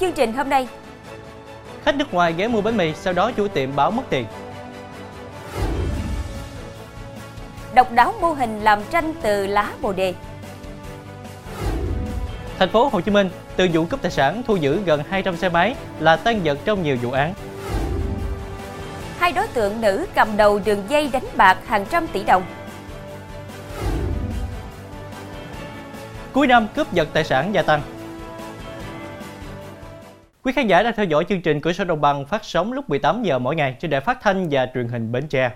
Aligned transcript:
Chương 0.00 0.12
trình 0.12 0.32
hôm 0.32 0.48
nay, 0.48 0.68
Khách 1.84 1.96
nước 1.96 2.14
ngoài 2.14 2.34
ghé 2.36 2.48
mua 2.48 2.60
bánh 2.60 2.76
mì, 2.76 2.94
sau 2.94 3.12
đó 3.12 3.32
chủ 3.32 3.48
tiệm 3.48 3.76
báo 3.76 3.90
mất 3.90 4.02
tiền. 4.10 4.26
độc 7.74 7.92
đáo 7.92 8.14
mô 8.20 8.32
hình 8.32 8.60
làm 8.60 8.80
tranh 8.90 9.14
từ 9.22 9.46
lá 9.46 9.72
bồ 9.80 9.92
đề. 9.92 10.14
Thành 12.58 12.68
phố 12.68 12.88
Hồ 12.92 13.00
Chí 13.00 13.10
Minh, 13.10 13.30
từ 13.56 13.68
vụ 13.72 13.84
cướp 13.84 14.02
tài 14.02 14.10
sản 14.10 14.42
thu 14.46 14.56
giữ 14.56 14.80
gần 14.84 15.02
200 15.10 15.36
xe 15.36 15.48
máy 15.48 15.74
là 16.00 16.16
tan 16.16 16.40
vật 16.44 16.58
trong 16.64 16.82
nhiều 16.82 16.96
vụ 17.02 17.10
án. 17.10 17.34
Hai 19.18 19.32
đối 19.32 19.46
tượng 19.48 19.80
nữ 19.80 20.06
cầm 20.14 20.36
đầu 20.36 20.60
đường 20.64 20.82
dây 20.88 21.08
đánh 21.12 21.26
bạc 21.36 21.58
hàng 21.66 21.84
trăm 21.90 22.06
tỷ 22.06 22.24
đồng. 22.24 22.42
Cuối 26.32 26.46
năm 26.46 26.68
cướp 26.74 26.92
giật 26.92 27.08
tài 27.12 27.24
sản 27.24 27.54
gia 27.54 27.62
tăng. 27.62 27.82
Quý 30.48 30.52
khán 30.52 30.66
giả 30.66 30.82
đang 30.82 30.94
theo 30.96 31.06
dõi 31.06 31.24
chương 31.28 31.40
trình 31.40 31.60
Cửa 31.60 31.72
sổ 31.72 31.84
Đồng 31.84 32.00
bằng 32.00 32.26
phát 32.26 32.44
sóng 32.44 32.72
lúc 32.72 32.90
18 32.90 33.22
giờ 33.22 33.38
mỗi 33.38 33.56
ngày 33.56 33.76
trên 33.80 33.90
đài 33.90 34.00
phát 34.00 34.18
thanh 34.22 34.48
và 34.50 34.68
truyền 34.74 34.88
hình 34.88 35.12
Bến 35.12 35.26
Tre. 35.28 35.50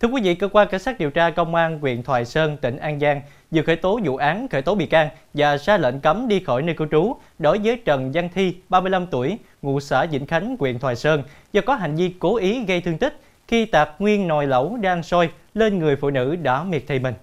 Thưa 0.00 0.08
quý 0.08 0.22
vị, 0.22 0.34
cơ 0.34 0.48
quan 0.52 0.68
cảnh 0.68 0.80
sát 0.80 0.98
điều 0.98 1.10
tra 1.10 1.30
công 1.30 1.54
an 1.54 1.78
huyện 1.80 2.02
Thoại 2.02 2.24
Sơn, 2.24 2.56
tỉnh 2.56 2.76
An 2.76 3.00
Giang 3.00 3.22
vừa 3.50 3.62
khởi 3.62 3.76
tố 3.76 4.00
vụ 4.04 4.16
án 4.16 4.48
khởi 4.48 4.62
tố 4.62 4.74
bị 4.74 4.86
can 4.86 5.08
và 5.34 5.58
ra 5.58 5.78
lệnh 5.78 6.00
cấm 6.00 6.28
đi 6.28 6.40
khỏi 6.40 6.62
nơi 6.62 6.74
cư 6.74 6.86
trú 6.90 7.16
đối 7.38 7.58
với 7.58 7.82
Trần 7.84 8.12
Văn 8.12 8.28
Thi, 8.34 8.54
35 8.68 9.06
tuổi, 9.06 9.38
ngụ 9.62 9.80
xã 9.80 10.06
Vĩnh 10.06 10.26
Khánh, 10.26 10.56
huyện 10.58 10.78
Thoại 10.78 10.96
Sơn 10.96 11.22
do 11.52 11.60
có 11.66 11.74
hành 11.74 11.96
vi 11.96 12.14
cố 12.18 12.36
ý 12.36 12.64
gây 12.64 12.80
thương 12.80 12.98
tích 12.98 13.20
khi 13.48 13.64
tạt 13.64 13.90
nguyên 13.98 14.28
nồi 14.28 14.46
lẩu 14.46 14.76
đang 14.80 15.02
sôi 15.02 15.30
lên 15.54 15.78
người 15.78 15.96
phụ 15.96 16.10
nữ 16.10 16.36
đã 16.36 16.64
miệt 16.64 16.82
thị 16.88 16.98
mình. 16.98 17.14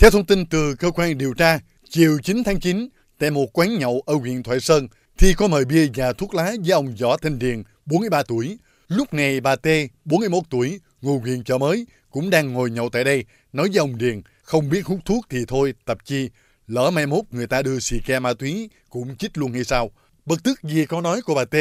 Theo 0.00 0.10
thông 0.10 0.26
tin 0.26 0.46
từ 0.46 0.74
cơ 0.74 0.90
quan 0.90 1.18
điều 1.18 1.34
tra, 1.34 1.58
chiều 1.88 2.18
9 2.22 2.44
tháng 2.44 2.60
9, 2.60 2.88
tại 3.18 3.30
một 3.30 3.46
quán 3.52 3.78
nhậu 3.78 4.02
ở 4.06 4.14
huyện 4.14 4.42
Thoại 4.42 4.60
Sơn, 4.60 4.88
Thi 5.18 5.34
có 5.36 5.48
mời 5.48 5.64
bia 5.64 5.88
và 5.94 6.12
thuốc 6.12 6.34
lá 6.34 6.52
với 6.64 6.72
ông 6.72 6.94
Võ 7.00 7.16
Thanh 7.16 7.38
Điền, 7.38 7.62
43 7.86 8.22
tuổi. 8.22 8.58
Lúc 8.88 9.14
này 9.14 9.40
bà 9.40 9.56
T, 9.56 9.66
41 10.04 10.42
tuổi, 10.50 10.80
ngụ 11.00 11.18
huyện 11.18 11.44
chợ 11.44 11.58
mới, 11.58 11.86
cũng 12.10 12.30
đang 12.30 12.52
ngồi 12.52 12.70
nhậu 12.70 12.88
tại 12.88 13.04
đây, 13.04 13.24
nói 13.52 13.68
với 13.68 13.78
ông 13.78 13.98
Điền, 13.98 14.22
không 14.42 14.70
biết 14.70 14.86
hút 14.86 14.98
thuốc 15.04 15.26
thì 15.30 15.38
thôi, 15.48 15.74
tập 15.84 15.98
chi. 16.04 16.30
Lỡ 16.66 16.90
mai 16.90 17.06
mốt 17.06 17.24
người 17.30 17.46
ta 17.46 17.62
đưa 17.62 17.78
xì 17.78 17.96
ke 18.06 18.18
ma 18.18 18.32
túy, 18.34 18.70
cũng 18.90 19.16
chích 19.16 19.38
luôn 19.38 19.52
hay 19.52 19.64
sao? 19.64 19.90
Bực 20.26 20.42
tức 20.42 20.58
vì 20.62 20.86
câu 20.86 21.00
nói 21.00 21.22
của 21.22 21.34
bà 21.34 21.44
T, 21.44 21.56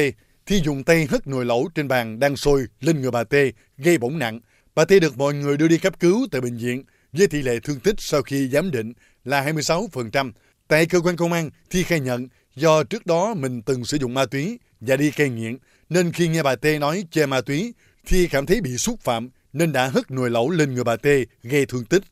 Thi 0.46 0.62
dùng 0.66 0.84
tay 0.84 1.08
hất 1.12 1.28
nồi 1.28 1.46
lẩu 1.46 1.70
trên 1.76 1.88
bàn 1.88 2.20
đang 2.20 2.38
sôi 2.38 2.66
lên 2.80 3.02
người 3.02 3.12
bà 3.12 3.24
T, 3.24 3.36
gây 3.78 3.98
bỏng 3.98 4.20
nặng. 4.20 4.40
Bà 4.76 4.86
T 4.86 4.90
được 4.90 5.18
mọi 5.18 5.34
người 5.34 5.58
đưa 5.58 5.68
đi 5.68 5.78
cấp 5.78 6.00
cứu 6.00 6.28
tại 6.32 6.42
bệnh 6.42 6.58
viện 6.58 6.84
với 7.14 7.28
tỷ 7.28 7.42
lệ 7.42 7.60
thương 7.60 7.80
tích 7.80 7.96
sau 7.98 8.22
khi 8.22 8.48
giám 8.48 8.72
định 8.72 8.94
là 9.26 9.52
26%. 9.52 10.32
Tại 10.68 10.86
cơ 10.86 11.00
quan 11.02 11.16
công 11.16 11.34
an, 11.34 11.50
Thi 11.70 11.84
khai 11.84 12.00
nhận 12.00 12.28
do 12.56 12.84
trước 12.84 13.06
đó 13.06 13.34
mình 13.34 13.62
từng 13.62 13.86
sử 13.86 13.98
dụng 13.98 14.14
ma 14.14 14.26
túy 14.26 14.60
và 14.80 14.96
đi 14.96 15.12
cai 15.12 15.30
nghiện, 15.30 15.58
nên 15.90 16.12
khi 16.12 16.28
nghe 16.28 16.44
bà 16.44 16.56
T 16.56 16.66
nói 16.80 17.06
che 17.12 17.26
ma 17.26 17.42
túy, 17.42 17.74
Thi 18.08 18.28
cảm 18.28 18.46
thấy 18.46 18.62
bị 18.62 18.78
xúc 18.78 19.00
phạm 19.02 19.30
nên 19.54 19.72
đã 19.72 19.88
hất 19.88 20.12
nồi 20.12 20.30
lẩu 20.30 20.50
lên 20.50 20.74
người 20.74 20.84
bà 20.84 20.96
T 20.96 21.08
gây 21.44 21.66
thương 21.66 21.86
tích. 21.86 22.04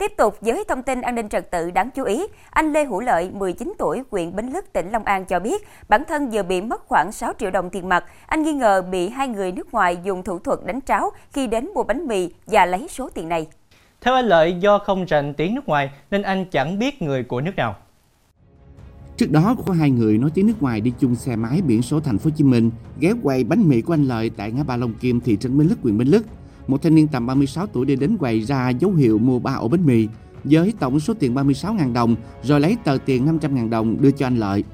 Tiếp 0.00 0.12
tục 0.16 0.36
với 0.40 0.64
thông 0.68 0.82
tin 0.82 1.00
an 1.00 1.14
ninh 1.14 1.28
trật 1.28 1.50
tự 1.50 1.70
đáng 1.70 1.90
chú 1.94 2.04
ý, 2.04 2.26
anh 2.50 2.72
Lê 2.72 2.84
Hữu 2.84 3.00
Lợi, 3.00 3.30
19 3.34 3.72
tuổi, 3.78 4.02
huyện 4.10 4.36
Bến 4.36 4.46
Lức, 4.46 4.72
tỉnh 4.72 4.90
Long 4.92 5.04
An 5.04 5.24
cho 5.24 5.40
biết 5.40 5.68
bản 5.88 6.02
thân 6.08 6.30
vừa 6.30 6.42
bị 6.42 6.60
mất 6.60 6.88
khoảng 6.88 7.12
6 7.12 7.32
triệu 7.38 7.50
đồng 7.50 7.70
tiền 7.70 7.88
mặt. 7.88 8.04
Anh 8.26 8.42
nghi 8.42 8.52
ngờ 8.52 8.82
bị 8.82 9.08
hai 9.08 9.28
người 9.28 9.52
nước 9.52 9.72
ngoài 9.72 9.98
dùng 10.04 10.22
thủ 10.22 10.38
thuật 10.38 10.58
đánh 10.64 10.80
tráo 10.80 11.10
khi 11.32 11.46
đến 11.46 11.70
mua 11.74 11.82
bánh 11.82 12.06
mì 12.06 12.30
và 12.46 12.66
lấy 12.66 12.88
số 12.88 13.08
tiền 13.08 13.28
này. 13.28 13.46
Theo 14.00 14.14
anh 14.14 14.24
Lợi, 14.24 14.56
do 14.60 14.78
không 14.78 15.04
rành 15.04 15.34
tiếng 15.34 15.54
nước 15.54 15.68
ngoài 15.68 15.90
nên 16.10 16.22
anh 16.22 16.44
chẳng 16.50 16.78
biết 16.78 17.02
người 17.02 17.22
của 17.22 17.40
nước 17.40 17.56
nào. 17.56 17.76
Trước 19.16 19.30
đó 19.30 19.56
có 19.66 19.72
hai 19.72 19.90
người 19.90 20.18
nói 20.18 20.30
tiếng 20.34 20.46
nước 20.46 20.62
ngoài 20.62 20.80
đi 20.80 20.92
chung 21.00 21.14
xe 21.14 21.36
máy 21.36 21.60
biển 21.66 21.82
số 21.82 22.00
thành 22.00 22.18
phố 22.18 22.30
Hồ 22.30 22.36
Chí 22.36 22.44
Minh 22.44 22.70
ghé 23.00 23.12
quầy 23.22 23.44
bánh 23.44 23.68
mì 23.68 23.80
của 23.80 23.94
anh 23.94 24.04
Lợi 24.04 24.30
tại 24.36 24.52
ngã 24.52 24.62
ba 24.62 24.76
Long 24.76 24.94
Kim 24.94 25.20
thị 25.20 25.36
trấn 25.36 25.58
Bến 25.58 25.68
Lức 25.68 25.78
huyện 25.82 25.98
Bến 25.98 26.08
Lức. 26.08 26.26
Một 26.66 26.82
thanh 26.82 26.94
niên 26.94 27.08
tầm 27.08 27.26
36 27.26 27.66
tuổi 27.66 27.86
đi 27.86 27.96
đến 27.96 28.16
quầy 28.16 28.40
ra 28.40 28.68
dấu 28.68 28.92
hiệu 28.92 29.18
mua 29.18 29.38
ba 29.38 29.52
ổ 29.52 29.68
bánh 29.68 29.86
mì 29.86 30.08
với 30.44 30.72
tổng 30.78 31.00
số 31.00 31.14
tiền 31.14 31.34
36.000 31.34 31.92
đồng 31.92 32.16
rồi 32.42 32.60
lấy 32.60 32.76
tờ 32.84 32.98
tiền 33.04 33.26
500.000 33.26 33.70
đồng 33.70 34.00
đưa 34.00 34.10
cho 34.10 34.26
anh 34.26 34.36
Lợi. 34.36 34.64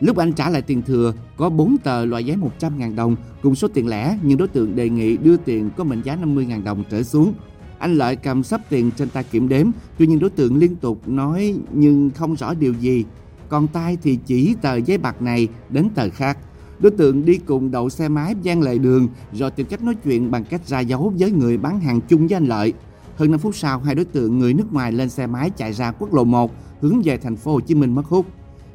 Lúc 0.00 0.16
anh 0.16 0.32
trả 0.32 0.50
lại 0.50 0.62
tiền 0.62 0.82
thừa 0.82 1.14
có 1.36 1.50
4 1.50 1.76
tờ 1.78 2.04
loại 2.04 2.24
giấy 2.24 2.36
100.000 2.60 2.94
đồng 2.94 3.16
cùng 3.42 3.54
số 3.54 3.68
tiền 3.68 3.88
lẻ 3.88 4.18
nhưng 4.22 4.38
đối 4.38 4.48
tượng 4.48 4.76
đề 4.76 4.88
nghị 4.88 5.16
đưa 5.16 5.36
tiền 5.36 5.70
có 5.76 5.84
mệnh 5.84 6.02
giá 6.02 6.16
50.000 6.16 6.64
đồng 6.64 6.84
trở 6.90 7.02
xuống. 7.02 7.34
Anh 7.78 7.94
Lợi 7.94 8.16
cầm 8.16 8.42
sắp 8.42 8.60
tiền 8.68 8.90
trên 8.96 9.08
tay 9.08 9.24
kiểm 9.24 9.48
đếm, 9.48 9.66
tuy 9.98 10.06
nhiên 10.06 10.18
đối 10.18 10.30
tượng 10.30 10.56
liên 10.56 10.76
tục 10.76 11.08
nói 11.08 11.54
nhưng 11.72 12.10
không 12.10 12.36
rõ 12.36 12.54
điều 12.54 12.74
gì. 12.74 13.04
Còn 13.48 13.68
tay 13.68 13.98
thì 14.02 14.18
chỉ 14.26 14.54
tờ 14.62 14.76
giấy 14.76 14.98
bạc 14.98 15.22
này 15.22 15.48
đến 15.70 15.88
tờ 15.94 16.10
khác. 16.10 16.38
Đối 16.82 16.90
tượng 16.90 17.24
đi 17.24 17.38
cùng 17.38 17.70
đậu 17.70 17.88
xe 17.88 18.08
máy 18.08 18.34
gian 18.42 18.62
lề 18.62 18.78
đường 18.78 19.08
rồi 19.32 19.50
tìm 19.50 19.66
cách 19.66 19.82
nói 19.82 19.94
chuyện 20.04 20.30
bằng 20.30 20.44
cách 20.44 20.66
ra 20.66 20.80
dấu 20.80 21.12
với 21.18 21.30
người 21.30 21.56
bán 21.56 21.80
hàng 21.80 22.00
chung 22.08 22.26
với 22.26 22.36
anh 22.36 22.46
Lợi. 22.46 22.72
Hơn 23.16 23.30
5 23.30 23.40
phút 23.40 23.54
sau, 23.54 23.78
hai 23.78 23.94
đối 23.94 24.04
tượng 24.04 24.38
người 24.38 24.54
nước 24.54 24.72
ngoài 24.72 24.92
lên 24.92 25.08
xe 25.08 25.26
máy 25.26 25.50
chạy 25.56 25.72
ra 25.72 25.92
quốc 25.92 26.14
lộ 26.14 26.24
1 26.24 26.52
hướng 26.80 27.02
về 27.04 27.16
thành 27.16 27.36
phố 27.36 27.52
Hồ 27.52 27.60
Chí 27.60 27.74
Minh 27.74 27.94
mất 27.94 28.06
hút. 28.06 28.26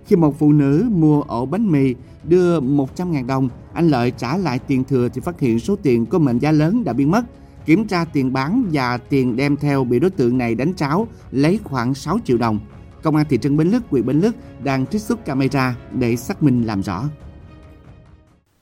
Khi 0.06 0.16
một 0.16 0.40
phụ 0.40 0.52
nữ 0.52 0.86
mua 0.92 1.22
ổ 1.22 1.46
bánh 1.46 1.72
mì 1.72 1.96
đưa 2.24 2.60
100.000 2.60 3.26
đồng, 3.26 3.50
anh 3.74 3.90
Lợi 3.90 4.12
trả 4.12 4.38
lại 4.38 4.60
tiền 4.60 4.84
thừa 4.84 5.10
thì 5.10 5.22
phát 5.22 5.40
hiện 5.40 5.60
số 5.60 5.76
tiền 5.76 6.06
có 6.06 6.20
mệnh 6.20 6.40
giá 6.40 6.52
lớn 6.52 6.84
đã 6.84 6.94
biến 6.94 7.12
mất. 7.12 7.26
Kiểm 7.66 7.88
tra 7.88 8.06
tiền 8.06 8.34
bán 8.34 8.66
và 8.72 8.98
tiền 8.98 9.36
đem 9.36 9.58
theo 9.58 9.84
bị 9.84 10.00
đối 10.00 10.12
tượng 10.12 10.38
này 10.38 10.56
đánh 10.56 10.74
tráo 10.74 11.08
lấy 11.32 11.60
khoảng 11.64 11.94
6 11.94 12.20
triệu 12.26 12.38
đồng. 12.38 12.60
Công 13.04 13.16
an 13.16 13.26
thị 13.30 13.38
trấn 13.42 13.58
Bến 13.58 13.68
Lức, 13.68 13.84
huyện 13.90 14.06
Bến 14.06 14.20
Lức 14.20 14.36
đang 14.64 14.86
trích 14.86 15.02
xuất 15.02 15.26
camera 15.26 15.76
để 15.94 16.16
xác 16.16 16.44
minh 16.44 16.64
làm 16.64 16.84
rõ. 16.84 17.04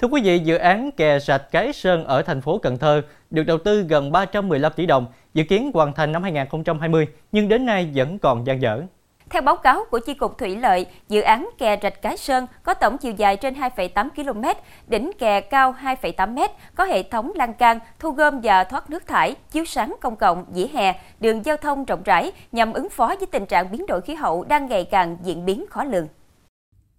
Thưa 0.06 0.10
quý 0.10 0.22
vị, 0.22 0.40
dự 0.40 0.56
án 0.56 0.92
kè 0.92 1.20
rạch 1.20 1.52
Cái 1.52 1.74
Sơn 1.74 2.06
ở 2.06 2.22
thành 2.22 2.42
phố 2.42 2.58
Cần 2.58 2.78
Thơ 2.78 3.02
được 3.30 3.44
đầu 3.44 3.58
tư 3.58 3.82
gần 3.82 4.12
315 4.12 4.72
tỷ 4.76 4.86
đồng, 4.86 5.06
dự 5.34 5.44
kiến 5.44 5.72
hoàn 5.74 5.94
thành 5.94 6.12
năm 6.12 6.24
2020 6.24 7.08
nhưng 7.32 7.50
đến 7.50 7.66
nay 7.66 7.92
vẫn 7.96 8.20
còn 8.20 8.48
dang 8.48 8.62
dở. 8.62 8.82
Theo 9.30 9.42
báo 9.42 9.56
cáo 9.56 9.86
của 9.92 10.00
Chi 10.00 10.14
cục 10.14 10.38
Thủy 10.38 10.56
lợi, 10.56 10.86
dự 11.10 11.22
án 11.22 11.50
kè 11.58 11.78
rạch 11.84 12.02
Cái 12.02 12.18
Sơn 12.18 12.48
có 12.64 12.74
tổng 12.74 12.98
chiều 12.98 13.14
dài 13.18 13.38
trên 13.38 13.54
2,8 13.54 14.10
km, 14.10 14.44
đỉnh 14.88 15.12
kè 15.20 15.42
cao 15.42 15.76
2,8 15.84 16.34
m, 16.34 16.40
có 16.76 16.86
hệ 16.86 17.04
thống 17.04 17.32
lan 17.36 17.54
can, 17.54 17.80
thu 18.00 18.12
gom 18.12 18.42
và 18.44 18.64
thoát 18.64 18.90
nước 18.90 19.08
thải, 19.08 19.36
chiếu 19.52 19.66
sáng 19.66 19.96
công 20.02 20.16
cộng, 20.16 20.46
vỉa 20.54 20.68
hè, 20.74 20.94
đường 21.20 21.46
giao 21.46 21.58
thông 21.58 21.86
rộng 21.86 22.04
rãi 22.06 22.32
nhằm 22.52 22.74
ứng 22.74 22.90
phó 22.90 23.08
với 23.08 23.28
tình 23.32 23.46
trạng 23.46 23.72
biến 23.72 23.86
đổi 23.88 24.02
khí 24.02 24.16
hậu 24.16 24.44
đang 24.44 24.68
ngày 24.68 24.86
càng 24.86 25.18
diễn 25.24 25.46
biến 25.46 25.66
khó 25.70 25.84
lường. 25.84 26.08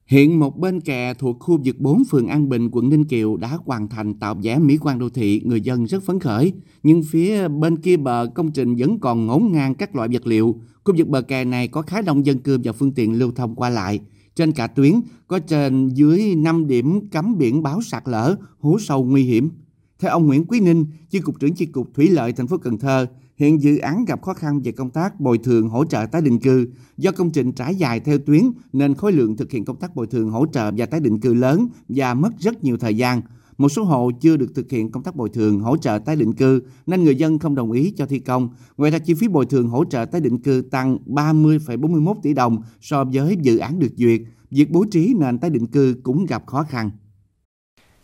Hiện 0.07 0.39
một 0.39 0.59
bên 0.59 0.81
kè 0.81 1.15
thuộc 1.15 1.37
khu 1.41 1.61
vực 1.65 1.81
4 1.81 2.05
phường 2.05 2.27
An 2.27 2.49
Bình, 2.49 2.69
quận 2.73 2.89
Ninh 2.89 3.05
Kiều 3.05 3.37
đã 3.37 3.59
hoàn 3.65 3.89
thành 3.89 4.15
tạo 4.15 4.35
vẻ 4.43 4.59
mỹ 4.59 4.79
quan 4.81 4.99
đô 4.99 5.09
thị, 5.09 5.43
người 5.45 5.61
dân 5.61 5.85
rất 5.85 6.03
phấn 6.03 6.21
khởi. 6.21 6.53
Nhưng 6.83 7.03
phía 7.03 7.49
bên 7.49 7.77
kia 7.77 7.97
bờ 7.97 8.27
công 8.35 8.51
trình 8.51 8.77
vẫn 8.77 9.01
còn 9.01 9.27
ngổn 9.27 9.49
ngang 9.53 9.75
các 9.75 9.97
loại 9.97 10.09
vật 10.13 10.27
liệu. 10.27 10.61
Khu 10.85 10.95
vực 10.99 11.09
bờ 11.09 11.23
kè 11.23 11.45
này 11.45 11.69
có 11.69 11.83
khá 11.83 12.03
đông 12.03 12.27
dân 12.27 12.39
cư 12.39 12.59
và 12.65 12.73
phương 12.73 12.93
tiện 12.93 13.19
lưu 13.19 13.33
thông 13.33 13.55
qua 13.55 13.71
lại. 13.71 14.01
Trên 14.35 14.53
cả 14.53 14.67
tuyến 14.67 14.93
có 15.27 15.39
trên 15.39 15.89
dưới 15.89 16.35
5 16.35 16.67
điểm 16.67 17.09
cấm 17.09 17.39
biển 17.39 17.63
báo 17.63 17.83
sạt 17.83 18.03
lở, 18.07 18.37
hố 18.59 18.79
sâu 18.81 19.05
nguy 19.05 19.25
hiểm. 19.25 19.51
Theo 19.99 20.11
ông 20.11 20.27
Nguyễn 20.27 20.45
Quý 20.45 20.61
Ninh, 20.61 20.87
chi 21.11 21.21
cục 21.21 21.41
trưởng 21.41 21.55
chi 21.55 21.67
cục 21.67 21.95
Thủy 21.95 22.09
lợi 22.09 22.33
thành 22.33 22.47
phố 22.47 22.57
Cần 22.59 22.79
Thơ, 22.79 23.07
hiện 23.37 23.63
dự 23.63 23.79
án 23.79 24.05
gặp 24.05 24.23
khó 24.23 24.35
khăn 24.35 24.61
về 24.61 24.73
công 24.73 24.91
tác 24.91 25.21
bồi 25.21 25.39
thường 25.39 25.69
hỗ 25.69 25.85
trợ 25.85 26.07
tái 26.07 26.23
định 26.23 26.39
cư. 26.39 26.69
Do 26.97 27.13
công 27.13 27.31
trình 27.31 27.53
trải 27.53 27.75
dài 27.75 28.01
theo 28.01 28.19
tuyến 28.19 28.43
nên 28.73 28.95
khối 28.95 29.13
lượng 29.13 29.37
thực 29.37 29.51
hiện 29.53 29.65
công 29.65 29.77
tác 29.77 29.97
bồi 29.97 30.07
thường 30.07 30.31
hỗ 30.31 30.47
trợ 30.47 30.71
và 30.77 30.87
tái 30.87 31.01
định 31.01 31.21
cư 31.21 31.35
lớn 31.35 31.69
và 31.89 32.15
mất 32.15 32.31
rất 32.39 32.65
nhiều 32.65 32.77
thời 32.77 32.97
gian. 32.97 33.23
Một 33.59 33.69
số 33.69 33.85
hộ 33.85 34.11
chưa 34.21 34.37
được 34.37 34.55
thực 34.55 34.71
hiện 34.71 34.91
công 34.91 35.03
tác 35.03 35.17
bồi 35.17 35.29
thường 35.29 35.61
hỗ 35.61 35.77
trợ 35.77 35.99
tái 35.99 36.17
định 36.17 36.33
cư 36.33 36.63
nên 36.87 37.05
người 37.05 37.17
dân 37.17 37.39
không 37.39 37.55
đồng 37.55 37.73
ý 37.73 37.91
cho 37.97 38.07
thi 38.07 38.19
công. 38.19 38.49
Ngoài 38.77 38.91
ra 38.91 38.99
chi 38.99 39.15
phí 39.15 39.29
bồi 39.29 39.47
thường 39.47 39.69
hỗ 39.69 39.85
trợ 39.85 40.05
tái 40.05 40.21
định 40.21 40.39
cư 40.39 40.63
tăng 40.71 40.99
30,41 41.07 42.15
tỷ 42.23 42.35
đồng 42.35 42.63
so 42.81 43.05
với 43.05 43.37
dự 43.43 43.59
án 43.59 43.79
được 43.79 43.93
duyệt. 43.97 44.21
Việc 44.51 44.71
bố 44.71 44.85
trí 44.91 45.15
nền 45.19 45.39
tái 45.39 45.51
định 45.51 45.67
cư 45.67 45.97
cũng 46.03 46.27
gặp 46.27 46.47
khó 46.47 46.63
khăn. 46.63 46.91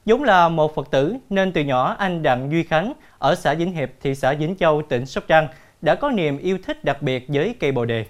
Vốn 0.07 0.23
là 0.23 0.49
một 0.49 0.75
Phật 0.75 0.91
tử 0.91 1.17
nên 1.31 1.53
từ 1.53 1.61
nhỏ 1.61 1.97
anh 1.99 2.23
Đặng 2.23 2.51
Duy 2.51 2.63
Khánh 2.63 2.93
ở 3.19 3.35
xã 3.35 3.55
Vĩnh 3.55 3.73
Hiệp, 3.73 3.91
thị 4.01 4.15
xã 4.15 4.35
Vĩnh 4.35 4.57
Châu, 4.57 4.83
tỉnh 4.83 5.07
Sóc 5.07 5.25
Trăng 5.29 5.49
đã 5.83 5.95
có 5.95 6.11
niềm 6.11 6.39
yêu 6.39 6.59
thích 6.65 6.85
đặc 6.85 7.03
biệt 7.03 7.27
với 7.29 7.55
cây 7.61 7.73
bồ 7.73 7.85
đề. 7.85 8.07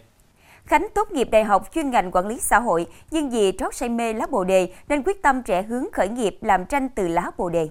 Khánh 0.64 0.86
tốt 0.94 1.12
nghiệp 1.12 1.28
đại 1.30 1.44
học 1.44 1.62
chuyên 1.74 1.90
ngành 1.90 2.10
quản 2.10 2.26
lý 2.26 2.38
xã 2.40 2.58
hội, 2.58 2.86
nhưng 3.10 3.30
vì 3.30 3.52
trót 3.58 3.74
say 3.74 3.88
mê 3.88 4.12
lá 4.12 4.26
bồ 4.30 4.44
đề 4.44 4.72
nên 4.88 5.02
quyết 5.02 5.22
tâm 5.22 5.42
trẻ 5.42 5.62
hướng 5.62 5.92
khởi 5.92 6.08
nghiệp 6.08 6.38
làm 6.40 6.64
tranh 6.64 6.88
từ 6.88 7.08
lá 7.08 7.30
bồ 7.36 7.48
đề. 7.48 7.68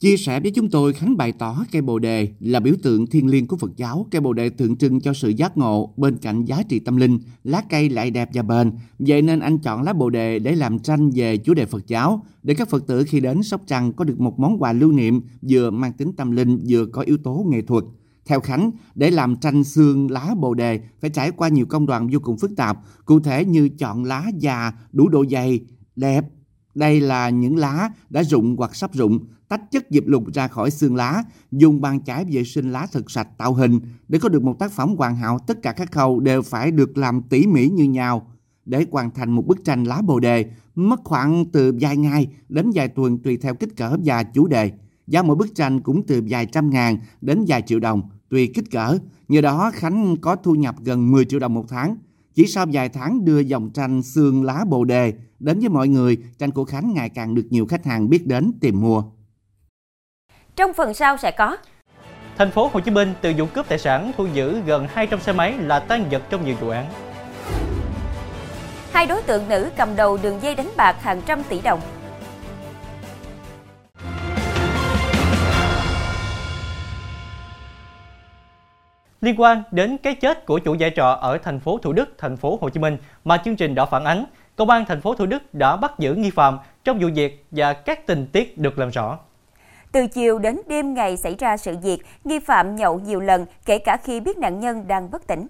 Chia 0.00 0.16
sẻ 0.16 0.40
với 0.40 0.50
chúng 0.50 0.70
tôi, 0.70 0.92
Khánh 0.92 1.16
bày 1.16 1.32
tỏ 1.32 1.64
cây 1.72 1.82
bồ 1.82 1.98
đề 1.98 2.28
là 2.40 2.60
biểu 2.60 2.74
tượng 2.82 3.06
thiêng 3.06 3.26
liêng 3.26 3.46
của 3.46 3.56
Phật 3.56 3.76
giáo. 3.76 4.06
Cây 4.10 4.20
bồ 4.20 4.32
đề 4.32 4.50
tượng 4.50 4.76
trưng 4.76 5.00
cho 5.00 5.14
sự 5.14 5.28
giác 5.28 5.56
ngộ 5.58 5.94
bên 5.96 6.16
cạnh 6.16 6.44
giá 6.44 6.62
trị 6.68 6.78
tâm 6.78 6.96
linh. 6.96 7.18
Lá 7.44 7.62
cây 7.70 7.88
lại 7.88 8.10
đẹp 8.10 8.30
và 8.34 8.42
bền. 8.42 8.72
Vậy 8.98 9.22
nên 9.22 9.40
anh 9.40 9.58
chọn 9.58 9.82
lá 9.82 9.92
bồ 9.92 10.10
đề 10.10 10.38
để 10.38 10.54
làm 10.54 10.78
tranh 10.78 11.10
về 11.14 11.36
chủ 11.36 11.54
đề 11.54 11.66
Phật 11.66 11.86
giáo. 11.86 12.24
Để 12.42 12.54
các 12.54 12.68
Phật 12.68 12.86
tử 12.86 13.04
khi 13.04 13.20
đến 13.20 13.42
Sóc 13.42 13.60
Trăng 13.66 13.92
có 13.92 14.04
được 14.04 14.20
một 14.20 14.38
món 14.38 14.62
quà 14.62 14.72
lưu 14.72 14.92
niệm 14.92 15.20
vừa 15.42 15.70
mang 15.70 15.92
tính 15.92 16.12
tâm 16.16 16.30
linh 16.30 16.64
vừa 16.68 16.86
có 16.86 17.02
yếu 17.02 17.16
tố 17.16 17.46
nghệ 17.48 17.62
thuật. 17.62 17.84
Theo 18.26 18.40
Khánh, 18.40 18.70
để 18.94 19.10
làm 19.10 19.36
tranh 19.36 19.64
xương 19.64 20.10
lá 20.10 20.34
bồ 20.40 20.54
đề 20.54 20.80
phải 21.00 21.10
trải 21.10 21.30
qua 21.30 21.48
nhiều 21.48 21.66
công 21.66 21.86
đoạn 21.86 22.08
vô 22.12 22.18
cùng 22.22 22.38
phức 22.38 22.56
tạp, 22.56 22.78
cụ 23.04 23.20
thể 23.20 23.44
như 23.44 23.68
chọn 23.68 24.04
lá 24.04 24.24
già 24.38 24.72
đủ 24.92 25.08
độ 25.08 25.24
dày, 25.30 25.60
đẹp. 25.96 26.24
Đây 26.74 27.00
là 27.00 27.30
những 27.30 27.56
lá 27.56 27.90
đã 28.10 28.22
rụng 28.22 28.56
hoặc 28.58 28.74
sắp 28.74 28.94
rụng, 28.94 29.18
tách 29.48 29.70
chất 29.70 29.86
diệp 29.90 30.06
lục 30.06 30.24
ra 30.34 30.48
khỏi 30.48 30.70
xương 30.70 30.96
lá, 30.96 31.24
dùng 31.52 31.80
bàn 31.80 32.00
chải 32.04 32.24
vệ 32.24 32.44
sinh 32.44 32.72
lá 32.72 32.86
thật 32.92 33.10
sạch 33.10 33.28
tạo 33.38 33.54
hình. 33.54 33.80
Để 34.08 34.18
có 34.18 34.28
được 34.28 34.42
một 34.42 34.58
tác 34.58 34.72
phẩm 34.72 34.94
hoàn 34.96 35.16
hảo, 35.16 35.38
tất 35.46 35.62
cả 35.62 35.72
các 35.72 35.92
khâu 35.92 36.20
đều 36.20 36.42
phải 36.42 36.70
được 36.70 36.98
làm 36.98 37.22
tỉ 37.22 37.46
mỉ 37.46 37.68
như 37.68 37.84
nhau. 37.84 38.30
Để 38.64 38.86
hoàn 38.90 39.10
thành 39.10 39.30
một 39.30 39.46
bức 39.46 39.64
tranh 39.64 39.84
lá 39.84 40.02
bồ 40.02 40.20
đề, 40.20 40.46
mất 40.74 41.00
khoảng 41.04 41.44
từ 41.52 41.74
vài 41.80 41.96
ngày 41.96 42.28
đến 42.48 42.70
vài 42.74 42.88
tuần 42.88 43.18
tùy 43.18 43.36
theo 43.36 43.54
kích 43.54 43.76
cỡ 43.76 43.96
và 44.04 44.22
chủ 44.22 44.46
đề. 44.46 44.72
Giá 45.06 45.22
mỗi 45.22 45.36
bức 45.36 45.54
tranh 45.54 45.80
cũng 45.80 46.06
từ 46.06 46.22
vài 46.28 46.46
trăm 46.46 46.70
ngàn 46.70 46.98
đến 47.20 47.44
vài 47.48 47.62
triệu 47.62 47.80
đồng, 47.80 48.02
tùy 48.28 48.50
kích 48.54 48.70
cỡ. 48.70 48.98
Nhờ 49.28 49.40
đó 49.40 49.70
Khánh 49.74 50.16
có 50.16 50.36
thu 50.36 50.54
nhập 50.54 50.76
gần 50.84 51.12
10 51.12 51.24
triệu 51.24 51.40
đồng 51.40 51.54
một 51.54 51.64
tháng. 51.68 51.96
Chỉ 52.34 52.46
sau 52.46 52.66
vài 52.72 52.88
tháng 52.88 53.24
đưa 53.24 53.38
dòng 53.38 53.70
tranh 53.70 54.02
xương 54.02 54.44
lá 54.44 54.64
bồ 54.68 54.84
đề 54.84 55.12
đến 55.38 55.60
với 55.60 55.68
mọi 55.68 55.88
người, 55.88 56.18
tranh 56.38 56.50
của 56.50 56.64
Khánh 56.64 56.94
ngày 56.94 57.08
càng 57.08 57.34
được 57.34 57.46
nhiều 57.50 57.66
khách 57.66 57.84
hàng 57.84 58.10
biết 58.10 58.26
đến 58.26 58.52
tìm 58.60 58.80
mua. 58.80 59.02
Trong 60.56 60.72
phần 60.74 60.94
sau 60.94 61.16
sẽ 61.16 61.30
có 61.30 61.56
Thành 62.38 62.50
phố 62.50 62.70
Hồ 62.72 62.80
Chí 62.80 62.90
Minh 62.90 63.14
từ 63.20 63.32
vụ 63.38 63.46
cướp 63.54 63.68
tài 63.68 63.78
sản 63.78 64.12
thu 64.16 64.26
giữ 64.32 64.60
gần 64.66 64.86
200 64.90 65.20
xe 65.20 65.32
máy 65.32 65.58
là 65.58 65.80
tan 65.80 66.04
vật 66.10 66.22
trong 66.30 66.44
nhiều 66.44 66.56
vụ 66.60 66.68
án. 66.68 66.86
Hai 68.92 69.06
đối 69.06 69.22
tượng 69.22 69.48
nữ 69.48 69.70
cầm 69.76 69.96
đầu 69.96 70.18
đường 70.22 70.38
dây 70.42 70.54
đánh 70.54 70.70
bạc 70.76 70.96
hàng 71.00 71.22
trăm 71.26 71.42
tỷ 71.48 71.60
đồng. 71.60 71.80
Liên 79.24 79.40
quan 79.40 79.62
đến 79.70 79.96
cái 80.02 80.14
chết 80.14 80.46
của 80.46 80.58
chủ 80.58 80.74
giải 80.74 80.92
trọ 80.96 81.06
ở 81.06 81.38
thành 81.38 81.60
phố 81.60 81.78
Thủ 81.78 81.92
Đức, 81.92 82.14
thành 82.18 82.36
phố 82.36 82.58
Hồ 82.60 82.68
Chí 82.68 82.80
Minh 82.80 82.96
mà 83.24 83.42
chương 83.44 83.56
trình 83.56 83.74
đã 83.74 83.86
phản 83.86 84.04
ánh, 84.04 84.24
Công 84.56 84.70
an 84.70 84.84
thành 84.88 85.00
phố 85.00 85.14
Thủ 85.14 85.26
Đức 85.26 85.54
đã 85.54 85.76
bắt 85.76 85.92
giữ 85.98 86.14
nghi 86.14 86.30
phạm 86.30 86.58
trong 86.84 86.98
vụ 86.98 87.08
việc 87.14 87.44
và 87.50 87.72
các 87.72 88.06
tình 88.06 88.26
tiết 88.32 88.58
được 88.58 88.78
làm 88.78 88.90
rõ. 88.90 89.18
Từ 89.92 90.06
chiều 90.06 90.38
đến 90.38 90.60
đêm 90.68 90.94
ngày 90.94 91.16
xảy 91.16 91.34
ra 91.38 91.56
sự 91.56 91.76
việc, 91.82 91.98
nghi 92.24 92.38
phạm 92.38 92.76
nhậu 92.76 93.00
nhiều 93.00 93.20
lần, 93.20 93.46
kể 93.66 93.78
cả 93.78 93.96
khi 94.04 94.20
biết 94.20 94.38
nạn 94.38 94.60
nhân 94.60 94.88
đang 94.88 95.10
bất 95.10 95.26
tỉnh. 95.26 95.46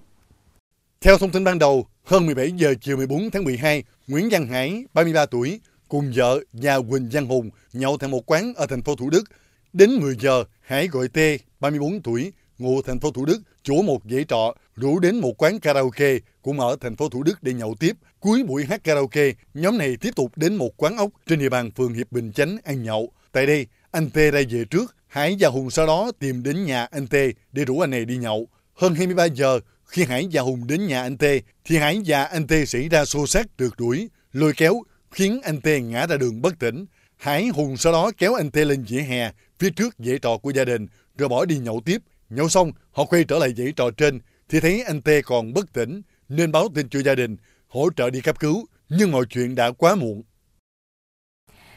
Theo 1.01 1.19
thông 1.19 1.31
tin 1.31 1.45
ban 1.45 1.59
đầu, 1.59 1.87
hơn 2.05 2.27
17 2.27 2.53
giờ 2.53 2.75
chiều 2.81 2.97
14 2.97 3.31
tháng 3.31 3.45
12, 3.45 3.83
Nguyễn 4.07 4.29
Văn 4.31 4.47
Hải, 4.47 4.85
33 4.95 5.27
tuổi, 5.27 5.61
cùng 5.89 6.13
vợ 6.17 6.41
và 6.53 6.79
Quỳnh 6.91 7.09
Văn 7.13 7.27
Hùng 7.27 7.51
nhậu 7.73 7.97
tại 7.97 8.09
một 8.09 8.21
quán 8.27 8.53
ở 8.57 8.67
thành 8.67 8.83
phố 8.83 8.97
Thủ 8.97 9.11
Đức. 9.11 9.25
Đến 9.73 9.91
10 10.01 10.17
giờ, 10.21 10.45
Hải 10.61 10.89
gọi 10.89 11.09
T, 11.09 11.19
34 11.61 12.03
tuổi, 12.03 12.33
ngụ 12.59 12.83
thành 12.83 13.01
phố 13.01 13.11
Thủ 13.11 13.25
Đức, 13.25 13.41
chủ 13.63 13.83
một 13.83 14.03
dãy 14.11 14.25
trọ, 14.29 14.55
rủ 14.77 14.99
đến 14.99 15.17
một 15.17 15.43
quán 15.43 15.61
karaoke 15.61 16.19
cũng 16.43 16.61
ở 16.61 16.77
thành 16.81 16.97
phố 16.97 17.09
Thủ 17.09 17.23
Đức 17.23 17.43
để 17.43 17.53
nhậu 17.53 17.75
tiếp. 17.81 17.97
Cuối 18.21 18.43
buổi 18.43 18.65
hát 18.65 18.85
karaoke, 18.85 19.33
nhóm 19.55 19.79
này 19.79 19.97
tiếp 20.01 20.11
tục 20.17 20.33
đến 20.37 20.57
một 20.57 20.77
quán 20.77 20.97
ốc 20.97 21.11
trên 21.27 21.39
địa 21.39 21.49
bàn 21.49 21.71
phường 21.71 21.95
Hiệp 21.95 22.13
Bình 22.13 22.33
Chánh 22.33 22.57
ăn 22.65 22.83
nhậu. 22.83 23.13
Tại 23.33 23.47
đây, 23.47 23.67
anh 23.91 24.11
T 24.11 24.17
ra 24.17 24.41
về 24.51 24.65
trước, 24.71 24.97
Hải 25.07 25.37
và 25.41 25.49
Hùng 25.49 25.71
sau 25.71 25.87
đó 25.87 26.13
tìm 26.19 26.43
đến 26.43 26.65
nhà 26.65 26.85
anh 26.85 27.07
T 27.07 27.15
để 27.53 27.65
rủ 27.65 27.81
anh 27.81 27.91
này 27.91 28.05
đi 28.05 28.17
nhậu. 28.17 28.49
Hơn 28.75 28.95
23 28.95 29.25
giờ, 29.25 29.61
khi 29.85 30.05
Hải 30.05 30.29
và 30.33 30.43
Hùng 30.43 30.67
đến 30.67 30.87
nhà 30.87 31.03
anh 31.03 31.17
T, 31.17 31.25
thì 31.65 31.77
Hải 31.77 32.03
và 32.07 32.25
anh 32.25 32.47
T 32.47 32.53
xảy 32.67 32.89
ra 32.89 33.05
xô 33.05 33.27
xát 33.27 33.47
rượt 33.59 33.73
đuổi, 33.79 34.09
lôi 34.33 34.53
kéo, 34.57 34.83
khiến 35.11 35.41
anh 35.45 35.61
T 35.61 35.67
ngã 35.83 36.07
ra 36.07 36.17
đường 36.17 36.43
bất 36.43 36.59
tỉnh. 36.59 36.85
Hải 37.17 37.49
Hùng 37.49 37.77
sau 37.77 37.93
đó 37.93 38.11
kéo 38.19 38.35
anh 38.35 38.51
T 38.51 38.57
lên 38.57 38.85
vỉa 38.89 39.01
hè 39.01 39.33
phía 39.59 39.71
trước 39.71 39.95
dãy 39.99 40.19
trọ 40.23 40.39
của 40.43 40.51
gia 40.51 40.65
đình, 40.65 40.87
rồi 41.19 41.29
bỏ 41.29 41.45
đi 41.45 41.59
nhậu 41.59 41.81
tiếp. 41.85 41.99
Nhậu 42.31 42.49
xong, 42.49 42.73
họ 42.93 43.05
quay 43.05 43.25
trở 43.25 43.39
lại 43.39 43.55
dãy 43.57 43.73
trọ 43.77 43.91
trên, 43.97 44.21
thì 44.49 44.61
thấy 44.61 44.85
anh 44.87 45.03
T 45.03 45.09
còn 45.25 45.55
bất 45.55 45.73
tỉnh, 45.73 46.03
nên 46.29 46.53
báo 46.53 46.69
tin 46.75 46.89
cho 46.89 47.01
gia 47.01 47.15
đình, 47.15 47.37
hỗ 47.69 47.89
trợ 47.97 48.11
đi 48.11 48.21
cấp 48.21 48.41
cứu, 48.41 48.67
nhưng 48.89 49.13
mọi 49.13 49.25
chuyện 49.31 49.55
đã 49.55 49.71
quá 49.71 49.95
muộn. 49.95 50.23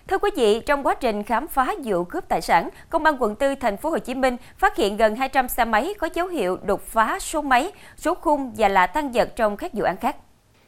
Thưa 0.08 0.18
quý 0.18 0.32
vị, 0.38 0.62
trong 0.66 0.84
quá 0.84 0.96
trình 0.96 1.24
khám 1.24 1.48
phá 1.48 1.74
vụ 1.84 2.04
cướp 2.04 2.30
tài 2.30 2.42
sản, 2.42 2.70
Công 2.90 3.06
an 3.06 3.16
quận 3.20 3.36
4 3.40 3.60
thành 3.60 3.78
phố 3.78 3.90
Hồ 3.90 3.98
Chí 3.98 4.16
Minh 4.16 4.38
phát 4.58 4.78
hiện 4.78 4.98
gần 4.98 5.16
200 5.16 5.48
xe 5.48 5.66
máy 5.66 5.94
có 6.00 6.10
dấu 6.14 6.28
hiệu 6.28 6.58
đột 6.58 6.82
phá 6.82 7.20
số 7.20 7.42
máy, 7.42 7.72
số 7.98 8.16
khung 8.16 8.54
và 8.58 8.68
là 8.68 8.88
tăng 8.88 9.12
vật 9.12 9.34
trong 9.36 9.58
các 9.58 9.74
vụ 9.74 9.84
án 9.84 9.98
khác. 9.98 10.16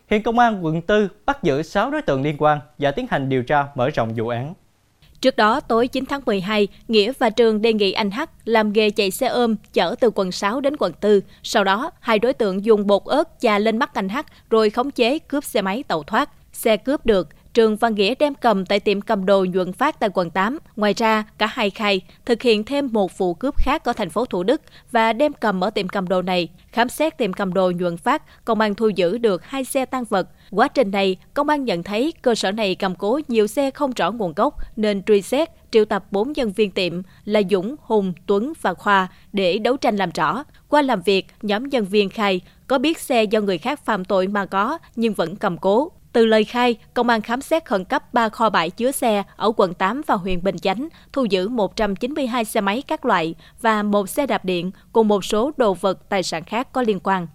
Hiện 0.07 0.23
Công 0.23 0.39
an 0.39 0.65
quận 0.65 0.81
4 0.87 1.07
bắt 1.25 1.43
giữ 1.43 1.61
6 1.63 1.91
đối 1.91 2.01
tượng 2.01 2.21
liên 2.21 2.35
quan 2.37 2.59
và 2.77 2.91
tiến 2.91 3.07
hành 3.09 3.29
điều 3.29 3.43
tra 3.43 3.65
mở 3.75 3.89
rộng 3.89 4.13
vụ 4.15 4.27
án. 4.27 4.53
Trước 5.21 5.35
đó, 5.35 5.59
tối 5.59 5.87
9 5.87 6.05
tháng 6.05 6.21
12, 6.25 6.67
Nghĩa 6.87 7.11
và 7.19 7.29
Trường 7.29 7.61
đề 7.61 7.73
nghị 7.73 7.91
anh 7.91 8.11
H 8.11 8.19
làm 8.45 8.73
nghề 8.73 8.89
chạy 8.89 9.11
xe 9.11 9.27
ôm 9.27 9.55
chở 9.73 9.95
từ 9.99 10.09
quận 10.15 10.31
6 10.31 10.61
đến 10.61 10.75
quận 10.79 10.93
4. 11.01 11.19
Sau 11.43 11.63
đó, 11.63 11.91
hai 11.99 12.19
đối 12.19 12.33
tượng 12.33 12.65
dùng 12.65 12.87
bột 12.87 13.03
ớt 13.05 13.29
chà 13.39 13.59
lên 13.59 13.77
mắt 13.77 13.93
anh 13.93 14.09
H 14.09 14.17
rồi 14.49 14.69
khống 14.69 14.91
chế 14.91 15.19
cướp 15.19 15.43
xe 15.43 15.61
máy 15.61 15.83
tẩu 15.83 16.03
thoát. 16.03 16.29
Xe 16.53 16.77
cướp 16.77 17.05
được, 17.05 17.27
Trường 17.53 17.75
và 17.75 17.89
Nghĩa 17.89 18.15
đem 18.15 18.35
cầm 18.35 18.65
tại 18.65 18.79
tiệm 18.79 19.01
cầm 19.01 19.25
đồ 19.25 19.45
nhuận 19.45 19.73
phát 19.73 19.99
tại 19.99 20.09
quận 20.13 20.29
8. 20.29 20.59
Ngoài 20.75 20.93
ra, 20.93 21.23
cả 21.37 21.45
hai 21.45 21.69
khai 21.69 22.01
thực 22.25 22.41
hiện 22.41 22.63
thêm 22.63 22.89
một 22.91 23.17
vụ 23.17 23.33
cướp 23.33 23.55
khác 23.57 23.83
ở 23.83 23.93
thành 23.93 24.09
phố 24.09 24.25
Thủ 24.25 24.43
Đức 24.43 24.61
và 24.91 25.13
đem 25.13 25.33
cầm 25.33 25.63
ở 25.63 25.69
tiệm 25.69 25.87
cầm 25.87 26.07
đồ 26.07 26.21
này. 26.21 26.47
Khám 26.71 26.89
xét 26.89 27.17
tiệm 27.17 27.33
cầm 27.33 27.53
đồ 27.53 27.71
nhuận 27.71 27.97
phát, 27.97 28.45
công 28.45 28.59
an 28.59 28.75
thu 28.75 28.89
giữ 28.89 29.17
được 29.17 29.45
hai 29.45 29.63
xe 29.63 29.85
tăng 29.85 30.03
vật. 30.03 30.29
Quá 30.51 30.67
trình 30.67 30.91
này, 30.91 31.17
công 31.33 31.49
an 31.49 31.65
nhận 31.65 31.83
thấy 31.83 32.13
cơ 32.21 32.35
sở 32.35 32.51
này 32.51 32.75
cầm 32.75 32.95
cố 32.95 33.19
nhiều 33.27 33.47
xe 33.47 33.71
không 33.71 33.91
rõ 33.91 34.11
nguồn 34.11 34.33
gốc 34.33 34.55
nên 34.75 35.03
truy 35.03 35.21
xét, 35.21 35.49
triệu 35.71 35.85
tập 35.85 36.05
4 36.11 36.33
nhân 36.33 36.51
viên 36.51 36.71
tiệm 36.71 37.01
là 37.25 37.41
Dũng, 37.49 37.75
Hùng, 37.81 38.13
Tuấn 38.25 38.53
và 38.61 38.73
Khoa 38.73 39.07
để 39.33 39.57
đấu 39.57 39.77
tranh 39.77 39.95
làm 39.95 40.09
rõ. 40.11 40.43
Qua 40.69 40.81
làm 40.81 41.01
việc, 41.01 41.27
nhóm 41.41 41.69
nhân 41.69 41.85
viên 41.85 42.09
khai 42.09 42.41
có 42.67 42.77
biết 42.77 42.99
xe 42.99 43.23
do 43.23 43.41
người 43.41 43.57
khác 43.57 43.85
phạm 43.85 44.05
tội 44.05 44.27
mà 44.27 44.45
có 44.45 44.77
nhưng 44.95 45.13
vẫn 45.13 45.35
cầm 45.35 45.57
cố. 45.57 45.91
Từ 46.13 46.25
lời 46.25 46.43
khai, 46.43 46.77
công 46.93 47.09
an 47.09 47.21
khám 47.21 47.41
xét 47.41 47.65
khẩn 47.65 47.85
cấp 47.85 48.13
3 48.13 48.29
kho 48.29 48.49
bãi 48.49 48.69
chứa 48.69 48.91
xe 48.91 49.23
ở 49.35 49.51
quận 49.57 49.73
8 49.73 50.01
và 50.07 50.15
huyện 50.15 50.43
Bình 50.43 50.57
Chánh, 50.57 50.87
thu 51.13 51.25
giữ 51.25 51.49
192 51.49 52.45
xe 52.45 52.61
máy 52.61 52.83
các 52.87 53.05
loại 53.05 53.35
và 53.61 53.83
một 53.83 54.09
xe 54.09 54.25
đạp 54.25 54.45
điện 54.45 54.71
cùng 54.93 55.07
một 55.07 55.25
số 55.25 55.51
đồ 55.57 55.73
vật 55.73 56.09
tài 56.09 56.23
sản 56.23 56.43
khác 56.43 56.67
có 56.71 56.81
liên 56.81 56.99
quan. 56.99 57.27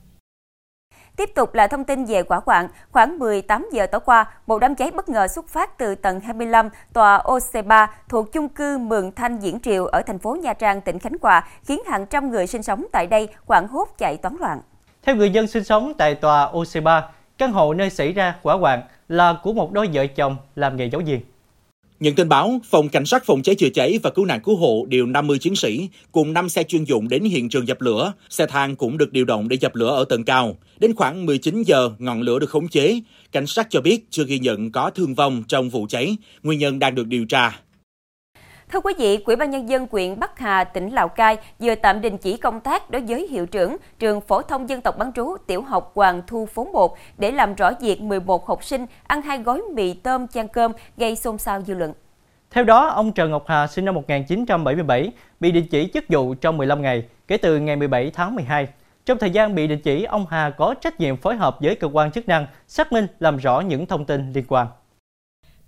Tiếp 1.16 1.30
tục 1.34 1.54
là 1.54 1.66
thông 1.66 1.84
tin 1.84 2.04
về 2.04 2.22
quả 2.22 2.40
quạng. 2.40 2.68
Khoảng 2.90 3.18
18 3.18 3.68
giờ 3.72 3.86
tối 3.86 4.00
qua, 4.04 4.26
một 4.46 4.58
đám 4.58 4.74
cháy 4.74 4.90
bất 4.90 5.08
ngờ 5.08 5.28
xuất 5.28 5.48
phát 5.48 5.78
từ 5.78 5.94
tầng 5.94 6.20
25 6.20 6.68
tòa 6.92 7.18
OC3 7.18 7.86
thuộc 8.08 8.32
chung 8.32 8.48
cư 8.48 8.78
Mường 8.78 9.12
Thanh 9.12 9.38
Diễn 9.38 9.60
Triều 9.60 9.86
ở 9.86 10.02
thành 10.06 10.18
phố 10.18 10.36
Nha 10.42 10.52
Trang, 10.52 10.80
tỉnh 10.80 10.98
Khánh 10.98 11.16
Hòa, 11.22 11.48
khiến 11.64 11.80
hàng 11.86 12.06
trăm 12.06 12.30
người 12.30 12.46
sinh 12.46 12.62
sống 12.62 12.86
tại 12.92 13.06
đây 13.06 13.28
quảng 13.46 13.68
hốt 13.68 13.88
chạy 13.98 14.16
toán 14.16 14.36
loạn. 14.40 14.60
Theo 15.02 15.16
người 15.16 15.30
dân 15.30 15.46
sinh 15.46 15.64
sống 15.64 15.92
tại 15.98 16.14
tòa 16.14 16.50
OC3, 16.52 17.02
Căn 17.38 17.52
hộ 17.52 17.74
nơi 17.74 17.90
xảy 17.90 18.12
ra 18.12 18.34
hỏa 18.42 18.54
hoạn 18.54 18.82
là 19.08 19.38
của 19.42 19.52
một 19.52 19.72
đôi 19.72 19.88
vợ 19.92 20.06
chồng 20.06 20.36
làm 20.56 20.76
nghề 20.76 20.86
giáo 20.86 21.00
viên. 21.06 21.20
Nhận 22.00 22.14
tin 22.14 22.28
báo, 22.28 22.60
Phòng 22.64 22.88
Cảnh 22.88 23.06
sát 23.06 23.24
Phòng 23.26 23.42
cháy 23.42 23.54
chữa 23.54 23.68
cháy 23.68 23.98
và 24.02 24.10
Cứu 24.10 24.24
nạn 24.24 24.40
Cứu 24.40 24.56
hộ 24.56 24.86
điều 24.88 25.06
50 25.06 25.38
chiến 25.38 25.56
sĩ 25.56 25.88
cùng 26.12 26.32
5 26.32 26.48
xe 26.48 26.62
chuyên 26.62 26.84
dụng 26.84 27.08
đến 27.08 27.24
hiện 27.24 27.48
trường 27.48 27.68
dập 27.68 27.80
lửa. 27.80 28.12
Xe 28.30 28.46
thang 28.46 28.76
cũng 28.76 28.98
được 28.98 29.12
điều 29.12 29.24
động 29.24 29.48
để 29.48 29.56
dập 29.60 29.74
lửa 29.74 29.96
ở 29.96 30.04
tầng 30.08 30.24
cao. 30.24 30.56
Đến 30.78 30.94
khoảng 30.94 31.26
19 31.26 31.62
giờ, 31.62 31.90
ngọn 31.98 32.20
lửa 32.20 32.38
được 32.38 32.50
khống 32.50 32.68
chế. 32.68 33.00
Cảnh 33.32 33.46
sát 33.46 33.66
cho 33.70 33.80
biết 33.80 34.06
chưa 34.10 34.24
ghi 34.24 34.38
nhận 34.38 34.72
có 34.72 34.90
thương 34.90 35.14
vong 35.14 35.42
trong 35.48 35.70
vụ 35.70 35.86
cháy. 35.88 36.16
Nguyên 36.42 36.58
nhân 36.58 36.78
đang 36.78 36.94
được 36.94 37.06
điều 37.06 37.24
tra. 37.26 37.60
Thưa 38.74 38.80
quý 38.80 38.94
vị, 38.98 39.16
Quỹ 39.16 39.36
ban 39.36 39.50
Nhân 39.50 39.68
dân 39.68 39.86
huyện 39.92 40.20
Bắc 40.20 40.38
Hà, 40.38 40.64
tỉnh 40.64 40.90
Lào 40.90 41.08
Cai 41.08 41.36
vừa 41.58 41.74
tạm 41.74 42.00
đình 42.00 42.18
chỉ 42.18 42.36
công 42.36 42.60
tác 42.60 42.90
đối 42.90 43.02
với 43.02 43.28
hiệu 43.28 43.46
trưởng 43.46 43.76
trường 43.98 44.20
phổ 44.20 44.42
thông 44.42 44.68
dân 44.68 44.80
tộc 44.80 44.98
bán 44.98 45.12
trú 45.12 45.36
tiểu 45.46 45.62
học 45.62 45.92
Hoàng 45.94 46.22
Thu 46.26 46.46
phố 46.46 46.64
1 46.64 46.96
để 47.18 47.30
làm 47.30 47.54
rõ 47.54 47.70
việc 47.80 48.00
11 48.00 48.46
học 48.46 48.64
sinh 48.64 48.86
ăn 49.06 49.22
hai 49.22 49.38
gói 49.38 49.62
mì 49.74 49.94
tôm 49.94 50.28
chan 50.28 50.48
cơm 50.48 50.72
gây 50.96 51.16
xôn 51.16 51.38
xao 51.38 51.62
dư 51.62 51.74
luận. 51.74 51.92
Theo 52.50 52.64
đó, 52.64 52.86
ông 52.86 53.12
Trần 53.12 53.30
Ngọc 53.30 53.44
Hà 53.46 53.66
sinh 53.66 53.84
năm 53.84 53.94
1977 53.94 55.12
bị 55.40 55.52
đình 55.52 55.66
chỉ 55.70 55.90
chức 55.94 56.04
vụ 56.08 56.34
trong 56.34 56.56
15 56.56 56.82
ngày 56.82 57.04
kể 57.28 57.36
từ 57.36 57.58
ngày 57.58 57.76
17 57.76 58.10
tháng 58.14 58.34
12. 58.34 58.68
Trong 59.06 59.18
thời 59.18 59.30
gian 59.30 59.54
bị 59.54 59.66
đình 59.66 59.80
chỉ, 59.80 60.04
ông 60.04 60.26
Hà 60.30 60.50
có 60.50 60.74
trách 60.80 61.00
nhiệm 61.00 61.16
phối 61.16 61.36
hợp 61.36 61.56
với 61.60 61.74
cơ 61.74 61.88
quan 61.92 62.12
chức 62.12 62.28
năng 62.28 62.46
xác 62.68 62.92
minh 62.92 63.06
làm 63.20 63.36
rõ 63.36 63.60
những 63.60 63.86
thông 63.86 64.04
tin 64.04 64.32
liên 64.32 64.44
quan. 64.48 64.66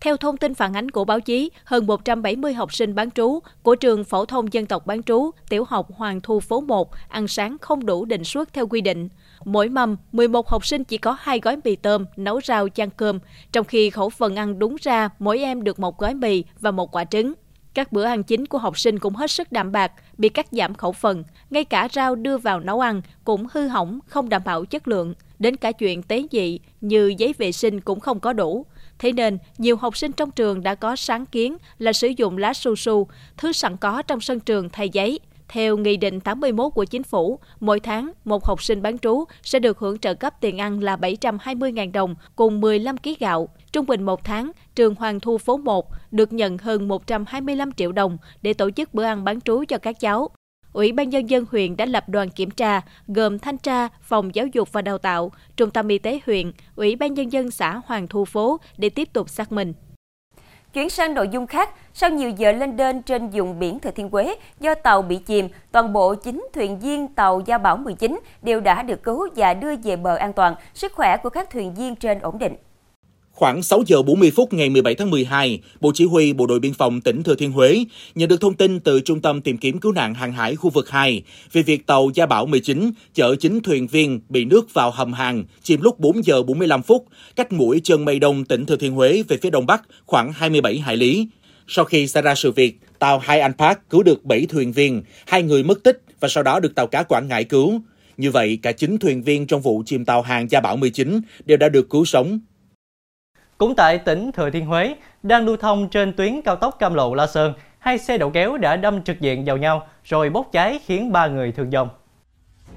Theo 0.00 0.16
thông 0.16 0.36
tin 0.36 0.54
phản 0.54 0.76
ánh 0.76 0.90
của 0.90 1.04
báo 1.04 1.20
chí, 1.20 1.50
hơn 1.64 1.86
170 1.86 2.54
học 2.54 2.74
sinh 2.74 2.94
bán 2.94 3.10
trú 3.10 3.38
của 3.62 3.74
trường 3.74 4.04
phổ 4.04 4.24
thông 4.24 4.52
dân 4.52 4.66
tộc 4.66 4.86
bán 4.86 5.02
trú 5.02 5.30
tiểu 5.48 5.64
học 5.68 5.88
Hoàng 5.94 6.20
Thu 6.20 6.40
phố 6.40 6.60
1 6.60 6.90
ăn 7.08 7.28
sáng 7.28 7.56
không 7.60 7.86
đủ 7.86 8.04
định 8.04 8.24
suất 8.24 8.52
theo 8.52 8.66
quy 8.66 8.80
định. 8.80 9.08
Mỗi 9.44 9.68
mâm, 9.68 9.96
11 10.12 10.48
học 10.48 10.66
sinh 10.66 10.84
chỉ 10.84 10.98
có 10.98 11.16
hai 11.20 11.40
gói 11.40 11.56
mì 11.64 11.76
tôm, 11.76 12.04
nấu 12.16 12.40
rau 12.40 12.68
chan 12.68 12.90
cơm, 12.90 13.18
trong 13.52 13.64
khi 13.64 13.90
khẩu 13.90 14.10
phần 14.10 14.36
ăn 14.36 14.58
đúng 14.58 14.76
ra 14.80 15.08
mỗi 15.18 15.38
em 15.38 15.64
được 15.64 15.78
một 15.78 15.98
gói 15.98 16.14
mì 16.14 16.44
và 16.60 16.70
một 16.70 16.94
quả 16.96 17.04
trứng. 17.04 17.32
Các 17.74 17.92
bữa 17.92 18.04
ăn 18.04 18.22
chính 18.22 18.46
của 18.46 18.58
học 18.58 18.78
sinh 18.78 18.98
cũng 18.98 19.14
hết 19.14 19.30
sức 19.30 19.52
đạm 19.52 19.72
bạc, 19.72 19.92
bị 20.18 20.28
cắt 20.28 20.46
giảm 20.50 20.74
khẩu 20.74 20.92
phần. 20.92 21.24
Ngay 21.50 21.64
cả 21.64 21.88
rau 21.92 22.14
đưa 22.14 22.38
vào 22.38 22.60
nấu 22.60 22.80
ăn 22.80 23.02
cũng 23.24 23.46
hư 23.52 23.68
hỏng, 23.68 23.98
không 24.06 24.28
đảm 24.28 24.42
bảo 24.44 24.64
chất 24.64 24.88
lượng. 24.88 25.14
Đến 25.38 25.56
cả 25.56 25.72
chuyện 25.72 26.02
tế 26.02 26.22
dị 26.32 26.58
như 26.80 27.14
giấy 27.18 27.34
vệ 27.38 27.52
sinh 27.52 27.80
cũng 27.80 28.00
không 28.00 28.20
có 28.20 28.32
đủ. 28.32 28.66
Thế 28.98 29.12
nên, 29.12 29.38
nhiều 29.58 29.76
học 29.76 29.96
sinh 29.96 30.12
trong 30.12 30.30
trường 30.30 30.62
đã 30.62 30.74
có 30.74 30.96
sáng 30.96 31.26
kiến 31.26 31.56
là 31.78 31.92
sử 31.92 32.08
dụng 32.16 32.38
lá 32.38 32.54
su 32.54 32.76
su, 32.76 33.08
thứ 33.36 33.52
sẵn 33.52 33.76
có 33.76 34.02
trong 34.02 34.20
sân 34.20 34.40
trường 34.40 34.68
thay 34.68 34.88
giấy. 34.88 35.20
Theo 35.48 35.76
Nghị 35.76 35.96
định 35.96 36.20
81 36.20 36.74
của 36.74 36.84
Chính 36.84 37.02
phủ, 37.02 37.38
mỗi 37.60 37.80
tháng, 37.80 38.12
một 38.24 38.44
học 38.44 38.62
sinh 38.62 38.82
bán 38.82 38.98
trú 38.98 39.24
sẽ 39.42 39.58
được 39.58 39.78
hưởng 39.78 39.98
trợ 39.98 40.14
cấp 40.14 40.34
tiền 40.40 40.58
ăn 40.58 40.82
là 40.82 40.96
720.000 40.96 41.92
đồng 41.92 42.14
cùng 42.36 42.60
15 42.60 42.98
kg 42.98 43.10
gạo. 43.20 43.48
Trung 43.72 43.86
bình 43.86 44.02
một 44.02 44.24
tháng, 44.24 44.52
trường 44.74 44.94
Hoàng 44.94 45.20
Thu 45.20 45.38
phố 45.38 45.56
1 45.56 45.90
được 46.10 46.32
nhận 46.32 46.58
hơn 46.58 46.88
125 46.88 47.72
triệu 47.72 47.92
đồng 47.92 48.18
để 48.42 48.54
tổ 48.54 48.70
chức 48.70 48.94
bữa 48.94 49.04
ăn 49.04 49.24
bán 49.24 49.40
trú 49.40 49.64
cho 49.68 49.78
các 49.78 50.00
cháu. 50.00 50.30
Ủy 50.76 50.92
ban 50.92 51.10
Nhân 51.10 51.30
dân 51.30 51.44
huyện 51.50 51.76
đã 51.76 51.84
lập 51.84 52.08
đoàn 52.08 52.30
kiểm 52.30 52.50
tra, 52.50 52.80
gồm 53.08 53.38
thanh 53.38 53.58
tra, 53.58 53.88
phòng 54.02 54.34
giáo 54.34 54.46
dục 54.46 54.72
và 54.72 54.82
đào 54.82 54.98
tạo, 54.98 55.32
trung 55.56 55.70
tâm 55.70 55.88
y 55.88 55.98
tế 55.98 56.20
huyện, 56.26 56.52
Ủy 56.76 56.96
ban 56.96 57.14
Nhân 57.14 57.32
dân 57.32 57.50
xã 57.50 57.80
Hoàng 57.86 58.08
Thu 58.08 58.24
Phố 58.24 58.60
để 58.78 58.88
tiếp 58.88 59.12
tục 59.12 59.28
xác 59.28 59.52
minh. 59.52 59.72
Chuyển 60.72 60.90
sang 60.90 61.14
nội 61.14 61.28
dung 61.28 61.46
khác, 61.46 61.70
sau 61.92 62.10
nhiều 62.10 62.30
giờ 62.30 62.52
lên 62.52 62.76
đên 62.76 63.02
trên 63.02 63.28
vùng 63.28 63.58
biển 63.58 63.78
Thừa 63.78 63.90
Thiên 63.90 64.10
Huế 64.10 64.34
do 64.60 64.74
tàu 64.74 65.02
bị 65.02 65.16
chìm, 65.16 65.48
toàn 65.72 65.92
bộ 65.92 66.14
9 66.14 66.46
thuyền 66.52 66.78
viên 66.78 67.08
tàu 67.08 67.40
Gia 67.46 67.58
Bảo 67.58 67.76
19 67.76 68.20
đều 68.42 68.60
đã 68.60 68.82
được 68.82 69.02
cứu 69.02 69.28
và 69.36 69.54
đưa 69.54 69.76
về 69.76 69.96
bờ 69.96 70.16
an 70.16 70.32
toàn, 70.32 70.54
sức 70.74 70.92
khỏe 70.92 71.16
của 71.16 71.30
các 71.30 71.50
thuyền 71.50 71.74
viên 71.74 71.96
trên 71.96 72.18
ổn 72.18 72.38
định. 72.38 72.54
Khoảng 73.36 73.62
6 73.62 73.82
giờ 73.86 74.02
40 74.02 74.30
phút 74.30 74.52
ngày 74.52 74.70
17 74.70 74.94
tháng 74.94 75.10
12, 75.10 75.60
Bộ 75.80 75.92
Chỉ 75.94 76.04
huy 76.04 76.32
Bộ 76.32 76.46
đội 76.46 76.60
Biên 76.60 76.74
phòng 76.74 77.00
tỉnh 77.00 77.22
Thừa 77.22 77.34
Thiên 77.34 77.52
Huế 77.52 77.84
nhận 78.14 78.28
được 78.28 78.40
thông 78.40 78.54
tin 78.54 78.80
từ 78.80 79.00
Trung 79.00 79.20
tâm 79.20 79.40
tìm 79.40 79.58
kiếm 79.58 79.78
cứu 79.78 79.92
nạn 79.92 80.14
hàng 80.14 80.32
hải 80.32 80.56
khu 80.56 80.70
vực 80.70 80.90
2 80.90 81.22
về 81.52 81.62
việc 81.62 81.86
tàu 81.86 82.10
Gia 82.14 82.26
Bảo 82.26 82.46
19 82.46 82.90
chở 83.14 83.36
9 83.40 83.60
thuyền 83.64 83.86
viên 83.86 84.20
bị 84.28 84.44
nước 84.44 84.74
vào 84.74 84.90
hầm 84.90 85.12
hàng 85.12 85.44
chìm 85.62 85.80
lúc 85.82 86.00
4 86.00 86.24
giờ 86.24 86.42
45 86.42 86.82
phút, 86.82 87.04
cách 87.36 87.52
mũi 87.52 87.80
Trơn 87.84 88.04
Mây 88.04 88.18
Đông 88.18 88.44
tỉnh 88.44 88.66
Thừa 88.66 88.76
Thiên 88.76 88.92
Huế 88.92 89.22
về 89.28 89.36
phía 89.36 89.50
đông 89.50 89.66
bắc 89.66 89.82
khoảng 90.06 90.32
27 90.32 90.78
hải 90.78 90.96
lý. 90.96 91.28
Sau 91.68 91.84
khi 91.84 92.08
xảy 92.08 92.22
ra 92.22 92.34
sự 92.34 92.52
việc, 92.52 92.80
tàu 92.98 93.18
Hai 93.18 93.40
Anh 93.40 93.52
Park 93.58 93.78
cứu 93.90 94.02
được 94.02 94.24
7 94.24 94.46
thuyền 94.46 94.72
viên, 94.72 95.02
hai 95.26 95.42
người 95.42 95.62
mất 95.62 95.82
tích 95.82 96.02
và 96.20 96.28
sau 96.28 96.42
đó 96.42 96.60
được 96.60 96.74
tàu 96.74 96.86
cá 96.86 97.02
Quảng 97.02 97.28
Ngãi 97.28 97.44
cứu. 97.44 97.80
Như 98.16 98.30
vậy, 98.30 98.58
cả 98.62 98.72
9 98.72 98.98
thuyền 98.98 99.22
viên 99.22 99.46
trong 99.46 99.60
vụ 99.62 99.82
chìm 99.86 100.04
tàu 100.04 100.22
hàng 100.22 100.50
Gia 100.50 100.60
Bảo 100.60 100.76
19 100.76 101.20
đều 101.44 101.58
đã 101.58 101.68
được 101.68 101.90
cứu 101.90 102.04
sống. 102.04 102.40
Cũng 103.58 103.74
tại 103.74 103.98
tỉnh 103.98 104.32
Thừa 104.32 104.50
Thiên 104.50 104.66
Huế, 104.66 104.94
đang 105.22 105.44
lưu 105.44 105.56
thông 105.56 105.88
trên 105.88 106.12
tuyến 106.12 106.42
cao 106.42 106.56
tốc 106.56 106.76
Cam 106.78 106.94
Lộ 106.94 107.14
La 107.14 107.26
Sơn, 107.26 107.52
hai 107.78 107.98
xe 107.98 108.18
đầu 108.18 108.30
kéo 108.30 108.58
đã 108.58 108.76
đâm 108.76 109.02
trực 109.02 109.20
diện 109.20 109.44
vào 109.44 109.56
nhau 109.56 109.82
rồi 110.04 110.30
bốc 110.30 110.48
cháy 110.52 110.80
khiến 110.86 111.12
ba 111.12 111.26
người 111.26 111.52
thương 111.52 111.70
vong. 111.70 111.88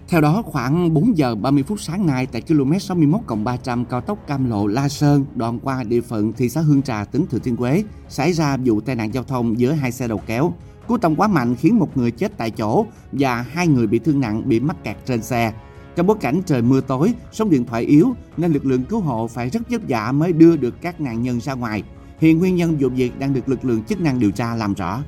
Theo 0.08 0.22
đó, 0.22 0.44
khoảng 0.46 0.94
4 0.94 1.18
giờ 1.18 1.36
30 1.36 1.64
phút 1.64 1.80
sáng 1.82 2.08
nay 2.08 2.28
tại 2.32 2.42
km 2.42 2.78
61 2.80 3.22
300 3.44 3.86
cao 3.86 4.02
tốc 4.02 4.28
Cam 4.28 4.50
Lộ 4.50 4.68
La 4.68 4.90
Sơn 4.90 5.26
đoạn 5.36 5.60
qua 5.60 5.84
địa 5.84 6.02
phận 6.02 6.34
thị 6.34 6.50
xã 6.50 6.62
Hương 6.62 6.82
Trà, 6.82 7.06
tỉnh 7.12 7.26
Thừa 7.28 7.40
Thiên 7.40 7.56
Huế 7.56 7.84
xảy 8.10 8.34
ra 8.34 8.58
vụ 8.66 8.82
tai 8.82 8.96
nạn 8.96 9.14
giao 9.14 9.24
thông 9.24 9.60
giữa 9.60 9.72
hai 9.72 9.92
xe 9.92 10.08
đầu 10.08 10.22
kéo. 10.26 10.54
Cú 10.88 10.98
tông 10.98 11.16
quá 11.16 11.28
mạnh 11.28 11.56
khiến 11.56 11.80
một 11.80 11.98
người 11.98 12.12
chết 12.12 12.32
tại 12.38 12.52
chỗ 12.52 12.86
và 13.12 13.42
hai 13.42 13.68
người 13.68 13.88
bị 13.88 14.00
thương 14.00 14.20
nặng 14.20 14.42
bị 14.46 14.60
mắc 14.60 14.84
kẹt 14.84 14.98
trên 15.06 15.24
xe. 15.24 15.54
Trong 16.00 16.08
bối 16.08 16.18
cảnh 16.22 16.42
trời 16.46 16.62
mưa 16.62 16.82
tối, 16.82 17.14
sóng 17.32 17.50
điện 17.50 17.66
thoại 17.66 17.84
yếu 17.84 18.14
nên 18.38 18.54
lực 18.54 18.66
lượng 18.66 18.84
cứu 18.84 19.00
hộ 19.00 19.28
phải 19.28 19.50
rất 19.50 19.60
vất 19.70 19.82
vả 19.88 20.12
mới 20.12 20.34
đưa 20.34 20.56
được 20.56 20.74
các 20.82 21.02
nạn 21.02 21.22
nhân 21.22 21.40
ra 21.40 21.54
ngoài. 21.54 21.84
Hiện 22.20 22.40
nguyên 22.40 22.56
nhân 22.56 22.78
vụ 22.80 22.90
việc 22.90 23.20
đang 23.20 23.34
được 23.34 23.50
lực 23.50 23.66
lượng 23.66 23.84
chức 23.84 24.02
năng 24.02 24.20
điều 24.20 24.32
tra 24.32 24.56
làm 24.56 24.74
rõ. 24.74 25.00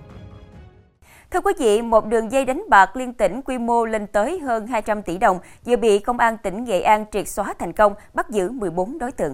Thưa 1.31 1.41
quý 1.41 1.53
vị, 1.59 1.81
một 1.81 2.05
đường 2.05 2.31
dây 2.31 2.45
đánh 2.45 2.63
bạc 2.69 2.95
liên 2.95 3.13
tỉnh 3.13 3.41
quy 3.41 3.57
mô 3.57 3.85
lên 3.85 4.07
tới 4.07 4.39
hơn 4.39 4.67
200 4.67 5.01
tỷ 5.01 5.17
đồng 5.17 5.39
vừa 5.65 5.75
bị 5.75 5.99
Công 5.99 6.17
an 6.17 6.37
tỉnh 6.43 6.63
Nghệ 6.63 6.81
An 6.81 7.05
triệt 7.11 7.27
xóa 7.27 7.53
thành 7.59 7.73
công, 7.73 7.93
bắt 8.13 8.29
giữ 8.29 8.51
14 8.51 8.97
đối 8.99 9.11
tượng. 9.11 9.33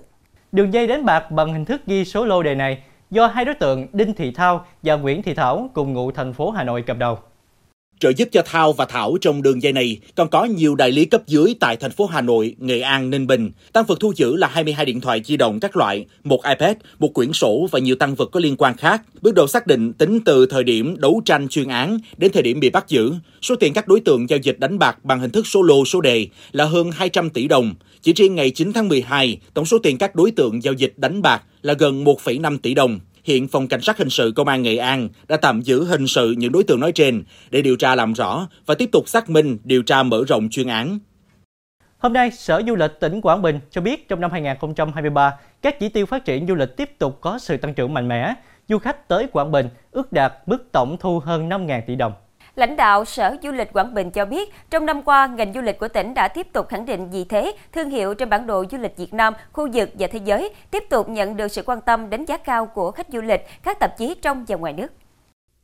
Đường 0.52 0.74
dây 0.74 0.88
đánh 0.88 1.06
bạc 1.06 1.32
bằng 1.32 1.54
hình 1.54 1.66
thức 1.66 1.82
ghi 1.86 2.06
số 2.06 2.26
lô 2.26 2.44
đề 2.44 2.56
này 2.56 2.84
do 3.10 3.28
hai 3.28 3.46
đối 3.46 3.56
tượng 3.56 3.88
Đinh 3.94 4.14
Thị 4.14 4.32
Thao 4.32 4.66
và 4.84 4.96
Nguyễn 4.96 5.24
Thị 5.24 5.34
Thảo 5.34 5.70
cùng 5.74 5.94
ngụ 5.94 6.12
thành 6.12 6.34
phố 6.34 6.52
Hà 6.52 6.64
Nội 6.64 6.84
cầm 6.88 7.00
đầu. 7.00 7.18
Trợ 8.00 8.10
giúp 8.10 8.30
cho 8.32 8.42
Thao 8.46 8.74
và 8.74 8.86
Thảo 8.86 9.18
trong 9.22 9.42
đường 9.42 9.62
dây 9.62 9.74
này 9.74 10.00
còn 10.16 10.30
có 10.30 10.46
nhiều 10.46 10.75
đại 10.75 10.92
lý 10.92 11.06
cấp 11.06 11.22
dưới 11.27 11.56
tại 11.60 11.77
thành 11.77 11.92
phố 11.92 12.06
Hà 12.06 12.22
Nội, 12.22 12.56
Nghệ 12.60 12.80
An, 12.80 13.10
Ninh 13.10 13.27
Bình. 13.27 13.51
Tăng 13.74 13.86
vật 13.86 14.00
thu 14.00 14.13
giữ 14.16 14.36
là 14.36 14.48
22 14.48 14.86
điện 14.86 15.01
thoại 15.01 15.22
di 15.25 15.38
động 15.38 15.60
các 15.60 15.77
loại, 15.77 16.06
một 16.24 16.39
iPad, 16.46 16.77
một 17.00 17.13
quyển 17.13 17.34
sổ 17.34 17.68
và 17.72 17.80
nhiều 17.80 17.96
tăng 17.96 18.16
vật 18.16 18.30
có 18.32 18.39
liên 18.39 18.56
quan 18.58 18.77
khác. 18.77 19.01
Bước 19.22 19.36
đầu 19.36 19.48
xác 19.48 19.68
định 19.68 19.94
tính 19.94 20.20
từ 20.25 20.46
thời 20.46 20.63
điểm 20.63 20.96
đấu 21.00 21.22
tranh 21.25 21.48
chuyên 21.48 21.68
án 21.68 21.98
đến 22.18 22.32
thời 22.32 22.44
điểm 22.44 22.60
bị 22.60 22.70
bắt 22.70 22.86
giữ, 22.88 23.13
số 23.42 23.56
tiền 23.56 23.74
các 23.74 23.88
đối 23.88 24.00
tượng 24.00 24.30
giao 24.30 24.39
dịch 24.39 24.60
đánh 24.60 24.80
bạc 24.80 25.06
bằng 25.06 25.20
hình 25.20 25.32
thức 25.32 25.48
số 25.48 25.62
lô 25.62 25.86
số 25.86 26.01
đề 26.01 26.27
là 26.51 26.66
hơn 26.66 26.92
200 26.92 27.30
tỷ 27.30 27.48
đồng. 27.48 27.74
Chỉ 28.01 28.13
riêng 28.13 28.36
ngày 28.36 28.50
9 28.50 28.74
tháng 28.74 28.89
12, 28.89 29.39
tổng 29.54 29.66
số 29.66 29.77
tiền 29.77 29.98
các 29.98 30.16
đối 30.16 30.32
tượng 30.32 30.63
giao 30.63 30.74
dịch 30.74 30.94
đánh 30.98 31.22
bạc 31.22 31.44
là 31.62 31.74
gần 31.74 32.04
1,5 32.04 32.58
tỷ 32.58 32.74
đồng. 32.74 33.00
Hiện 33.27 33.48
Phòng 33.48 33.67
Cảnh 33.67 33.81
sát 33.81 33.98
Hình 33.98 34.10
sự 34.10 34.34
Công 34.36 34.48
an 34.48 34.62
Nghệ 34.62 34.77
An 34.77 35.10
đã 35.27 35.38
tạm 35.38 35.62
giữ 35.62 35.84
hình 35.84 36.07
sự 36.07 36.36
những 36.38 36.51
đối 36.51 36.63
tượng 36.63 36.79
nói 36.79 36.91
trên 36.91 37.24
để 37.50 37.62
điều 37.62 37.75
tra 37.75 37.96
làm 37.96 38.13
rõ 38.13 38.48
và 38.65 38.75
tiếp 38.75 38.89
tục 38.91 39.07
xác 39.07 39.29
minh, 39.29 39.57
điều 39.63 39.84
tra 39.84 40.03
mở 40.03 40.24
rộng 40.27 40.50
chuyên 40.50 40.67
án. 40.67 41.00
Hôm 41.98 42.13
nay, 42.13 42.31
Sở 42.31 42.62
Du 42.67 42.75
lịch 42.75 42.91
tỉnh 43.00 43.22
Quảng 43.22 43.41
Bình 43.41 43.60
cho 43.72 43.81
biết 43.81 44.07
trong 44.07 44.22
năm 44.22 44.31
2023, 44.31 45.34
các 45.62 45.79
chỉ 45.79 45.89
tiêu 45.89 46.05
phát 46.05 46.25
triển 46.25 46.48
du 46.48 46.55
lịch 46.55 46.77
tiếp 46.77 47.00
tục 47.00 47.17
có 47.22 47.39
sự 47.39 47.57
tăng 47.57 47.74
trưởng 47.74 47.93
mạnh 47.93 48.07
mẽ. 48.07 48.34
Du 48.69 48.77
khách 48.77 49.07
tới 49.07 49.27
Quảng 49.31 49.51
Bình 49.51 49.69
ước 49.91 50.13
đạt 50.13 50.34
mức 50.46 50.72
tổng 50.72 50.98
thu 51.00 51.19
hơn 51.19 51.50
5.000 51.50 51.81
tỷ 51.88 51.96
đồng. 51.96 52.13
Lãnh 52.58 52.76
đạo 52.76 53.06
Sở 53.06 53.36
Du 53.44 53.52
lịch 53.52 53.74
Quảng 53.74 53.94
Bình 53.94 54.12
cho 54.12 54.26
biết, 54.26 54.50
trong 54.70 54.86
năm 54.86 55.04
qua, 55.04 55.28
ngành 55.28 55.54
du 55.54 55.62
lịch 55.62 55.80
của 55.80 55.88
tỉnh 55.88 56.14
đã 56.14 56.28
tiếp 56.28 56.48
tục 56.54 56.68
khẳng 56.70 56.86
định 56.86 57.10
vị 57.10 57.26
thế, 57.30 57.52
thương 57.74 57.90
hiệu 57.90 58.14
trên 58.14 58.30
bản 58.30 58.48
đồ 58.48 58.66
du 58.72 58.78
lịch 58.78 58.98
Việt 58.98 59.14
Nam, 59.14 59.34
khu 59.52 59.70
vực 59.74 59.90
và 60.00 60.08
thế 60.12 60.20
giới, 60.26 60.54
tiếp 60.72 60.84
tục 60.90 61.10
nhận 61.10 61.38
được 61.38 61.48
sự 61.48 61.62
quan 61.66 61.80
tâm 61.82 62.10
đánh 62.10 62.26
giá 62.26 62.38
cao 62.38 62.66
của 62.66 62.92
khách 62.92 63.08
du 63.14 63.22
lịch, 63.22 63.42
các 63.64 63.80
tạp 63.80 63.98
chí 63.98 64.16
trong 64.22 64.46
và 64.48 64.56
ngoài 64.56 64.74
nước. 64.74 64.88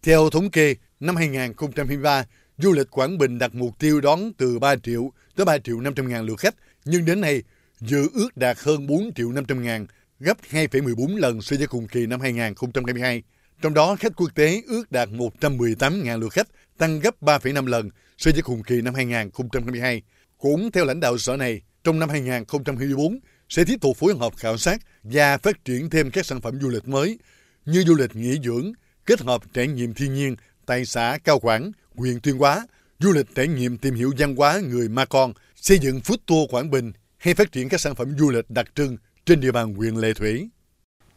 Theo 0.03 0.29
thống 0.29 0.49
kê, 0.49 0.75
năm 0.99 1.15
2023, 1.15 2.25
du 2.57 2.71
lịch 2.71 2.91
Quảng 2.91 3.17
Bình 3.17 3.39
đặt 3.39 3.55
mục 3.55 3.79
tiêu 3.79 4.01
đón 4.01 4.33
từ 4.37 4.59
3 4.59 4.75
triệu 4.75 5.11
tới 5.35 5.45
3 5.45 5.57
triệu 5.57 5.79
500 5.79 6.09
ngàn 6.09 6.25
lượt 6.25 6.39
khách, 6.39 6.55
nhưng 6.85 7.05
đến 7.05 7.21
nay 7.21 7.43
dự 7.79 8.09
ước 8.13 8.37
đạt 8.37 8.57
hơn 8.59 8.87
4 8.87 9.13
triệu 9.15 9.31
500 9.31 9.63
ngàn, 9.63 9.85
gấp 10.19 10.37
2,14 10.51 11.17
lần 11.17 11.41
so 11.41 11.55
với 11.57 11.67
cùng 11.67 11.87
kỳ 11.87 12.05
năm 12.05 12.19
2022. 12.19 13.23
Trong 13.61 13.73
đó, 13.73 13.95
khách 13.95 14.11
quốc 14.15 14.29
tế 14.35 14.61
ước 14.67 14.91
đạt 14.91 15.09
118.000 15.09 16.19
lượt 16.19 16.33
khách, 16.33 16.47
tăng 16.77 16.99
gấp 16.99 17.21
3,5 17.21 17.65
lần 17.65 17.89
so 18.17 18.31
với 18.31 18.41
cùng 18.41 18.63
kỳ 18.63 18.81
năm 18.81 18.93
2022. 18.93 20.01
Cũng 20.37 20.71
theo 20.71 20.85
lãnh 20.85 20.99
đạo 20.99 21.17
sở 21.17 21.37
này, 21.37 21.61
trong 21.83 21.99
năm 21.99 22.09
2024 22.09 23.19
sẽ 23.49 23.63
tiếp 23.67 23.75
tục 23.81 23.97
phối 23.97 24.13
hợp 24.19 24.33
khảo 24.37 24.57
sát 24.57 24.81
và 25.03 25.37
phát 25.37 25.65
triển 25.65 25.89
thêm 25.89 26.11
các 26.11 26.25
sản 26.25 26.41
phẩm 26.41 26.59
du 26.61 26.69
lịch 26.69 26.87
mới 26.87 27.19
như 27.65 27.83
du 27.87 27.95
lịch 27.95 28.15
nghỉ 28.15 28.39
dưỡng, 28.43 28.71
kết 29.05 29.21
hợp 29.21 29.41
trải 29.53 29.67
nghiệm 29.67 29.93
thiên 29.93 30.13
nhiên 30.13 30.35
tại 30.65 30.85
xã 30.85 31.17
Cao 31.23 31.39
Quảng, 31.39 31.71
huyện 31.95 32.19
Tuyên 32.19 32.37
Hóa, 32.37 32.67
du 32.99 33.11
lịch 33.11 33.35
trải 33.35 33.47
nghiệm 33.47 33.77
tìm 33.77 33.95
hiểu 33.95 34.13
văn 34.17 34.35
hóa 34.35 34.59
người 34.69 34.89
Ma 34.89 35.05
Con, 35.05 35.33
xây 35.55 35.79
dựng 35.79 35.99
food 35.99 36.17
tour 36.25 36.51
Quảng 36.51 36.69
Bình 36.69 36.91
hay 37.17 37.33
phát 37.33 37.51
triển 37.51 37.69
các 37.69 37.81
sản 37.81 37.95
phẩm 37.95 38.17
du 38.17 38.29
lịch 38.29 38.49
đặc 38.49 38.65
trưng 38.75 38.97
trên 39.25 39.39
địa 39.39 39.51
bàn 39.51 39.73
huyện 39.73 39.95
Lệ 39.95 40.13
Thủy. 40.13 40.49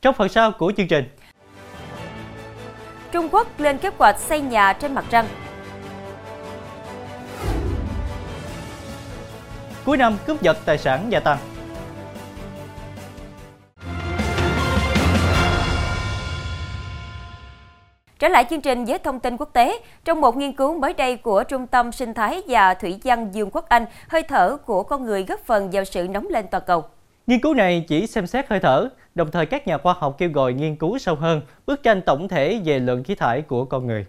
Trong 0.02 0.14
phần 0.18 0.28
sau 0.28 0.52
của 0.58 0.72
chương 0.76 0.88
trình, 0.88 1.04
Trung 3.12 3.28
Quốc 3.32 3.60
lên 3.60 3.78
kế 3.78 3.90
hoạch 3.98 4.20
xây 4.20 4.40
nhà 4.40 4.72
trên 4.72 4.94
mặt 4.94 5.04
trăng. 5.10 5.45
Cuối 9.86 9.96
năm 9.96 10.16
cướp 10.26 10.42
giật 10.42 10.56
tài 10.64 10.78
sản 10.78 11.06
gia 11.10 11.20
tăng. 11.20 11.38
Trở 18.18 18.28
lại 18.28 18.44
chương 18.50 18.60
trình 18.60 18.84
với 18.84 18.98
thông 18.98 19.20
tin 19.20 19.36
quốc 19.36 19.50
tế, 19.52 19.78
trong 20.04 20.20
một 20.20 20.36
nghiên 20.36 20.52
cứu 20.52 20.78
mới 20.78 20.94
đây 20.94 21.16
của 21.16 21.44
Trung 21.44 21.66
tâm 21.66 21.92
Sinh 21.92 22.14
thái 22.14 22.42
và 22.48 22.74
Thủy 22.74 23.00
văn 23.04 23.28
Dương 23.32 23.50
quốc 23.52 23.68
Anh, 23.68 23.84
hơi 24.08 24.22
thở 24.22 24.56
của 24.66 24.82
con 24.82 25.04
người 25.04 25.24
góp 25.24 25.40
phần 25.40 25.70
vào 25.72 25.84
sự 25.84 26.08
nóng 26.08 26.26
lên 26.28 26.46
toàn 26.50 26.62
cầu. 26.66 26.84
Nghiên 27.26 27.40
cứu 27.40 27.54
này 27.54 27.84
chỉ 27.88 28.06
xem 28.06 28.26
xét 28.26 28.48
hơi 28.48 28.60
thở, 28.60 28.88
đồng 29.14 29.30
thời 29.30 29.46
các 29.46 29.66
nhà 29.66 29.78
khoa 29.78 29.94
học 29.98 30.14
kêu 30.18 30.30
gọi 30.34 30.52
nghiên 30.52 30.76
cứu 30.76 30.98
sâu 30.98 31.14
hơn 31.14 31.40
bức 31.66 31.82
tranh 31.82 32.02
tổng 32.02 32.28
thể 32.28 32.60
về 32.64 32.78
lượng 32.78 33.04
khí 33.04 33.14
thải 33.14 33.42
của 33.42 33.64
con 33.64 33.86
người. 33.86 34.06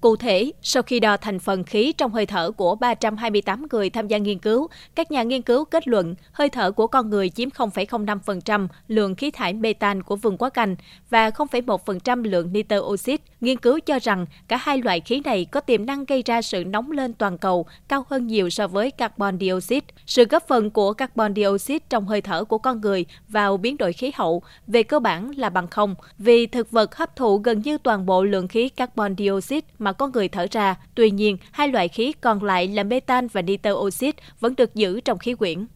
Cụ 0.00 0.16
thể, 0.16 0.52
sau 0.62 0.82
khi 0.82 1.00
đo 1.00 1.16
thành 1.16 1.38
phần 1.38 1.64
khí 1.64 1.92
trong 1.92 2.12
hơi 2.12 2.26
thở 2.26 2.50
của 2.50 2.74
328 2.74 3.66
người 3.70 3.90
tham 3.90 4.08
gia 4.08 4.18
nghiên 4.18 4.38
cứu, 4.38 4.68
các 4.94 5.10
nhà 5.10 5.22
nghiên 5.22 5.42
cứu 5.42 5.64
kết 5.64 5.88
luận 5.88 6.14
hơi 6.32 6.48
thở 6.48 6.70
của 6.70 6.86
con 6.86 7.10
người 7.10 7.30
chiếm 7.30 7.48
0,05% 7.48 8.68
lượng 8.88 9.14
khí 9.14 9.30
thải 9.30 9.52
metan 9.52 10.02
của 10.02 10.16
vườn 10.16 10.36
quá 10.36 10.50
cành 10.50 10.76
và 11.10 11.30
0,1% 11.30 12.24
lượng 12.24 12.52
nitơ 12.52 12.78
oxit. 12.78 13.20
Nghiên 13.40 13.56
cứu 13.56 13.80
cho 13.80 13.98
rằng 14.02 14.26
cả 14.48 14.56
hai 14.56 14.78
loại 14.78 15.00
khí 15.00 15.20
này 15.24 15.44
có 15.44 15.60
tiềm 15.60 15.86
năng 15.86 16.04
gây 16.04 16.22
ra 16.22 16.42
sự 16.42 16.64
nóng 16.64 16.90
lên 16.90 17.14
toàn 17.14 17.38
cầu 17.38 17.66
cao 17.88 18.04
hơn 18.10 18.26
nhiều 18.26 18.50
so 18.50 18.66
với 18.66 18.90
carbon 18.90 19.38
dioxide. 19.40 19.86
Sự 20.06 20.24
góp 20.24 20.48
phần 20.48 20.70
của 20.70 20.92
carbon 20.92 21.34
dioxide 21.34 21.84
trong 21.88 22.06
hơi 22.06 22.20
thở 22.20 22.44
của 22.44 22.58
con 22.58 22.80
người 22.80 23.06
vào 23.28 23.56
biến 23.56 23.76
đổi 23.76 23.92
khí 23.92 24.12
hậu 24.14 24.42
về 24.66 24.82
cơ 24.82 24.98
bản 24.98 25.30
là 25.36 25.50
bằng 25.50 25.68
không, 25.68 25.94
vì 26.18 26.46
thực 26.46 26.70
vật 26.70 26.96
hấp 26.96 27.16
thụ 27.16 27.38
gần 27.38 27.62
như 27.64 27.78
toàn 27.78 28.06
bộ 28.06 28.24
lượng 28.24 28.48
khí 28.48 28.68
carbon 28.68 29.14
dioxide 29.18 29.66
mà 29.78 29.87
con 29.92 30.12
người 30.12 30.28
thở 30.28 30.46
ra. 30.50 30.74
Tuy 30.94 31.10
nhiên, 31.10 31.36
hai 31.52 31.68
loại 31.68 31.88
khí 31.88 32.12
còn 32.20 32.42
lại 32.44 32.68
là 32.68 32.82
metan 32.82 33.28
và 33.28 33.42
nitơ 33.42 33.72
oxit 33.72 34.14
vẫn 34.40 34.56
được 34.56 34.74
giữ 34.74 35.00
trong 35.00 35.18
khí 35.18 35.34
quyển. 35.34 35.66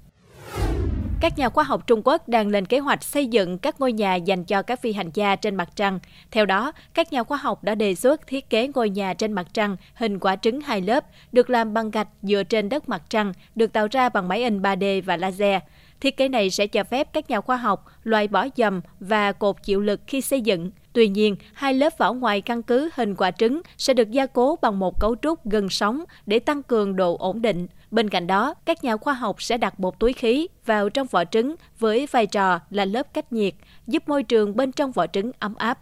các 1.22 1.38
nhà 1.38 1.48
khoa 1.48 1.64
học 1.64 1.86
Trung 1.86 2.02
Quốc 2.04 2.28
đang 2.28 2.48
lên 2.48 2.66
kế 2.66 2.78
hoạch 2.78 3.04
xây 3.04 3.26
dựng 3.26 3.58
các 3.58 3.80
ngôi 3.80 3.92
nhà 3.92 4.14
dành 4.14 4.44
cho 4.44 4.62
các 4.62 4.80
phi 4.80 4.92
hành 4.92 5.10
gia 5.14 5.36
trên 5.36 5.54
mặt 5.54 5.68
trăng. 5.76 5.98
Theo 6.30 6.46
đó, 6.46 6.72
các 6.94 7.12
nhà 7.12 7.22
khoa 7.22 7.38
học 7.38 7.64
đã 7.64 7.74
đề 7.74 7.94
xuất 7.94 8.26
thiết 8.26 8.50
kế 8.50 8.68
ngôi 8.74 8.90
nhà 8.90 9.14
trên 9.14 9.32
mặt 9.32 9.46
trăng 9.54 9.76
hình 9.94 10.18
quả 10.18 10.36
trứng 10.36 10.60
hai 10.60 10.80
lớp, 10.80 11.04
được 11.32 11.50
làm 11.50 11.74
bằng 11.74 11.90
gạch 11.90 12.08
dựa 12.22 12.42
trên 12.42 12.68
đất 12.68 12.88
mặt 12.88 13.02
trăng, 13.08 13.32
được 13.54 13.72
tạo 13.72 13.88
ra 13.90 14.08
bằng 14.08 14.28
máy 14.28 14.42
in 14.44 14.62
3D 14.62 15.02
và 15.02 15.16
laser. 15.16 15.62
Thiết 16.00 16.16
kế 16.16 16.28
này 16.28 16.50
sẽ 16.50 16.66
cho 16.66 16.84
phép 16.84 17.08
các 17.12 17.30
nhà 17.30 17.40
khoa 17.40 17.56
học 17.56 17.86
loại 18.02 18.28
bỏ 18.28 18.46
dầm 18.56 18.80
và 19.00 19.32
cột 19.32 19.62
chịu 19.62 19.80
lực 19.80 20.00
khi 20.06 20.20
xây 20.20 20.40
dựng. 20.40 20.70
Tuy 20.92 21.08
nhiên, 21.08 21.36
hai 21.54 21.74
lớp 21.74 21.92
vỏ 21.98 22.12
ngoài 22.12 22.40
căn 22.40 22.62
cứ 22.62 22.90
hình 22.94 23.14
quả 23.14 23.30
trứng 23.30 23.62
sẽ 23.78 23.94
được 23.94 24.10
gia 24.10 24.26
cố 24.26 24.58
bằng 24.62 24.78
một 24.78 25.00
cấu 25.00 25.16
trúc 25.22 25.46
gần 25.46 25.68
sóng 25.68 26.04
để 26.26 26.38
tăng 26.38 26.62
cường 26.62 26.96
độ 26.96 27.16
ổn 27.16 27.42
định. 27.42 27.66
Bên 27.90 28.08
cạnh 28.08 28.26
đó, 28.26 28.54
các 28.64 28.84
nhà 28.84 28.96
khoa 28.96 29.14
học 29.14 29.42
sẽ 29.42 29.58
đặt 29.58 29.80
một 29.80 29.98
túi 29.98 30.12
khí 30.12 30.48
vào 30.66 30.88
trong 30.88 31.06
vỏ 31.06 31.24
trứng 31.24 31.54
với 31.78 32.08
vai 32.10 32.26
trò 32.26 32.60
là 32.70 32.84
lớp 32.84 33.14
cách 33.14 33.32
nhiệt, 33.32 33.54
giúp 33.86 34.08
môi 34.08 34.22
trường 34.22 34.56
bên 34.56 34.72
trong 34.72 34.92
vỏ 34.92 35.06
trứng 35.06 35.30
ấm 35.38 35.54
áp. 35.54 35.78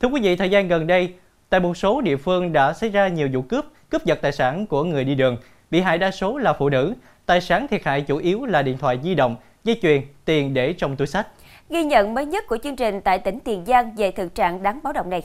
Thưa 0.00 0.08
quý 0.08 0.20
vị, 0.20 0.36
thời 0.36 0.50
gian 0.50 0.68
gần 0.68 0.86
đây, 0.86 1.14
tại 1.48 1.60
một 1.60 1.76
số 1.76 2.00
địa 2.00 2.16
phương 2.16 2.52
đã 2.52 2.72
xảy 2.72 2.90
ra 2.90 3.08
nhiều 3.08 3.28
vụ 3.32 3.42
cướp, 3.42 3.64
cướp 3.90 4.04
giật 4.04 4.18
tài 4.22 4.32
sản 4.32 4.66
của 4.66 4.84
người 4.84 5.04
đi 5.04 5.14
đường. 5.14 5.36
Bị 5.74 5.80
hại 5.80 5.98
đa 5.98 6.10
số 6.10 6.38
là 6.38 6.52
phụ 6.58 6.68
nữ. 6.68 6.94
Tài 7.26 7.40
sản 7.40 7.66
thiệt 7.70 7.84
hại 7.84 8.00
chủ 8.00 8.16
yếu 8.16 8.44
là 8.44 8.62
điện 8.62 8.78
thoại 8.78 8.98
di 9.04 9.14
động, 9.14 9.36
dây 9.64 9.76
chuyền, 9.82 10.02
tiền 10.24 10.54
để 10.54 10.72
trong 10.72 10.96
túi 10.96 11.06
sách. 11.06 11.28
Ghi 11.70 11.84
nhận 11.84 12.14
mới 12.14 12.26
nhất 12.26 12.44
của 12.48 12.58
chương 12.62 12.76
trình 12.76 13.00
tại 13.04 13.18
tỉnh 13.18 13.38
Tiền 13.44 13.64
Giang 13.66 13.96
về 13.96 14.10
thực 14.10 14.34
trạng 14.34 14.62
đáng 14.62 14.80
báo 14.82 14.92
động 14.92 15.10
này. 15.10 15.22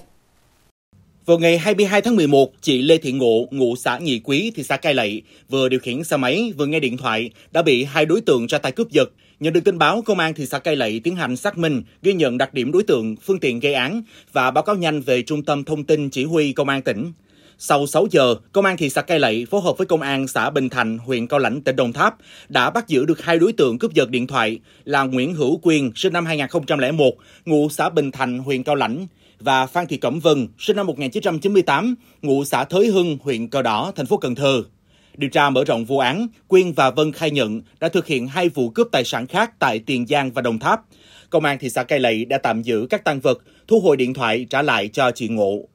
Vào 1.25 1.38
ngày 1.38 1.58
22 1.58 2.01
tháng 2.01 2.15
11, 2.15 2.51
chị 2.62 2.82
Lê 2.82 2.98
Thị 2.98 3.12
Ngộ, 3.12 3.46
ngụ 3.51 3.75
xã 3.75 3.98
Nhị 3.98 4.22
Quý, 4.24 4.51
thị 4.56 4.63
xã 4.63 4.77
Cai 4.77 4.94
Lậy, 4.94 5.22
vừa 5.50 5.70
điều 5.70 5.79
khiển 5.79 6.03
xe 6.03 6.18
máy, 6.18 6.53
vừa 6.58 6.65
nghe 6.65 6.79
điện 6.79 6.98
thoại, 6.98 7.29
đã 7.51 7.62
bị 7.62 7.84
hai 7.84 8.06
đối 8.06 8.22
tượng 8.22 8.48
ra 8.48 8.58
tay 8.58 8.72
cướp 8.72 8.89
giật. 8.89 9.10
Nhận 9.39 9.53
được 9.53 9.63
tin 9.65 9.77
báo, 9.77 10.01
công 10.01 10.20
an 10.20 10.34
thị 10.34 10.46
xã 10.46 10.60
Cai 10.60 10.75
Lậy 10.75 11.01
tiến 11.03 11.15
hành 11.15 11.36
xác 11.36 11.58
minh, 11.58 11.84
ghi 12.01 12.13
nhận 12.13 12.38
đặc 12.38 12.53
điểm 12.53 12.72
đối 12.72 12.84
tượng, 12.84 13.15
phương 13.15 13.39
tiện 13.39 13.60
gây 13.60 13.74
án 13.74 14.01
và 14.32 14.51
báo 14.51 14.63
cáo 14.63 14.75
nhanh 14.75 15.01
về 15.01 15.22
Trung 15.22 15.44
tâm 15.44 15.63
Thông 15.63 15.84
tin 15.84 16.10
Chỉ 16.10 16.24
huy 16.24 16.53
Công 16.53 16.70
an 16.70 16.82
tỉnh. 16.82 17.12
Sau 17.62 17.88
6 17.88 18.08
giờ, 18.12 18.36
Công 18.51 18.66
an 18.66 18.78
thị 18.78 18.89
xã 18.89 19.01
Cai 19.01 19.20
Lậy 19.20 19.46
phối 19.51 19.62
hợp 19.62 19.78
với 19.78 19.88
Công 19.88 20.01
an 20.01 20.28
xã 20.28 20.50
Bình 20.50 20.70
Thành, 20.70 20.98
huyện 20.98 21.28
Cao 21.28 21.39
Lãnh, 21.39 21.62
tỉnh 21.62 21.75
Đồng 21.75 21.94
Tháp 21.94 22.16
đã 22.50 22.70
bắt 22.70 22.88
giữ 22.88 23.06
được 23.06 23.22
hai 23.22 23.39
đối 23.39 23.54
tượng 23.54 23.80
cướp 23.80 23.94
giật 23.94 24.10
điện 24.10 24.28
thoại 24.28 24.60
là 24.86 25.04
Nguyễn 25.04 25.34
Hữu 25.34 25.60
Quyền, 25.63 25.92
sinh 25.96 26.13
năm 26.13 26.25
2001, 26.25 27.13
ngụ 27.46 27.70
xã 27.70 27.89
Bình 27.89 28.12
Thành, 28.12 28.39
huyện 28.39 28.63
Cao 28.63 28.75
Lãnh, 28.75 29.08
và 29.39 29.66
Phan 29.66 29.88
Thị 29.88 29.98
Cẩm 29.98 30.20
Vân, 30.20 30.48
sinh 30.60 30.75
năm 30.75 30.88
1998, 30.88 31.96
ngụ 32.22 32.44
xã 32.46 32.63
Thới 32.63 32.88
Hưng, 32.88 33.18
huyện 33.22 33.48
Cờ 33.48 33.62
Đỏ, 33.62 33.92
thành 33.96 34.06
phố 34.06 34.18
Cần 34.18 34.36
Thơ. 34.36 34.63
Điều 35.18 35.30
tra 35.30 35.50
mở 35.50 35.63
rộng 35.63 35.86
vụ 35.86 36.00
án, 36.00 36.28
Quyên 36.48 36.72
và 36.72 36.89
Vân 36.89 37.12
khai 37.12 37.32
nhận 37.32 37.62
đã 37.80 37.89
thực 37.89 38.08
hiện 38.08 38.28
hai 38.28 38.50
vụ 38.50 38.70
cướp 38.70 38.88
tài 38.92 39.04
sản 39.04 39.28
khác 39.28 39.60
tại 39.60 39.80
Tiền 39.80 40.08
Giang 40.08 40.32
và 40.32 40.42
Đồng 40.42 40.60
Tháp. 40.60 40.82
Công 41.30 41.46
an 41.46 41.58
thị 41.60 41.70
xã 41.70 41.84
Cai 41.84 42.00
Lậy 42.00 42.25
đã 42.25 42.38
tạm 42.38 42.62
giữ 42.62 42.88
các 42.89 43.04
tăng 43.04 43.20
vật, 43.20 43.38
thu 43.68 43.80
hồi 43.80 43.98
điện 43.98 44.13
thoại 44.13 44.46
trả 44.50 44.62
lại 44.62 44.88
cho 44.88 45.12
chị 45.12 45.28
Ngộ. 45.28 45.66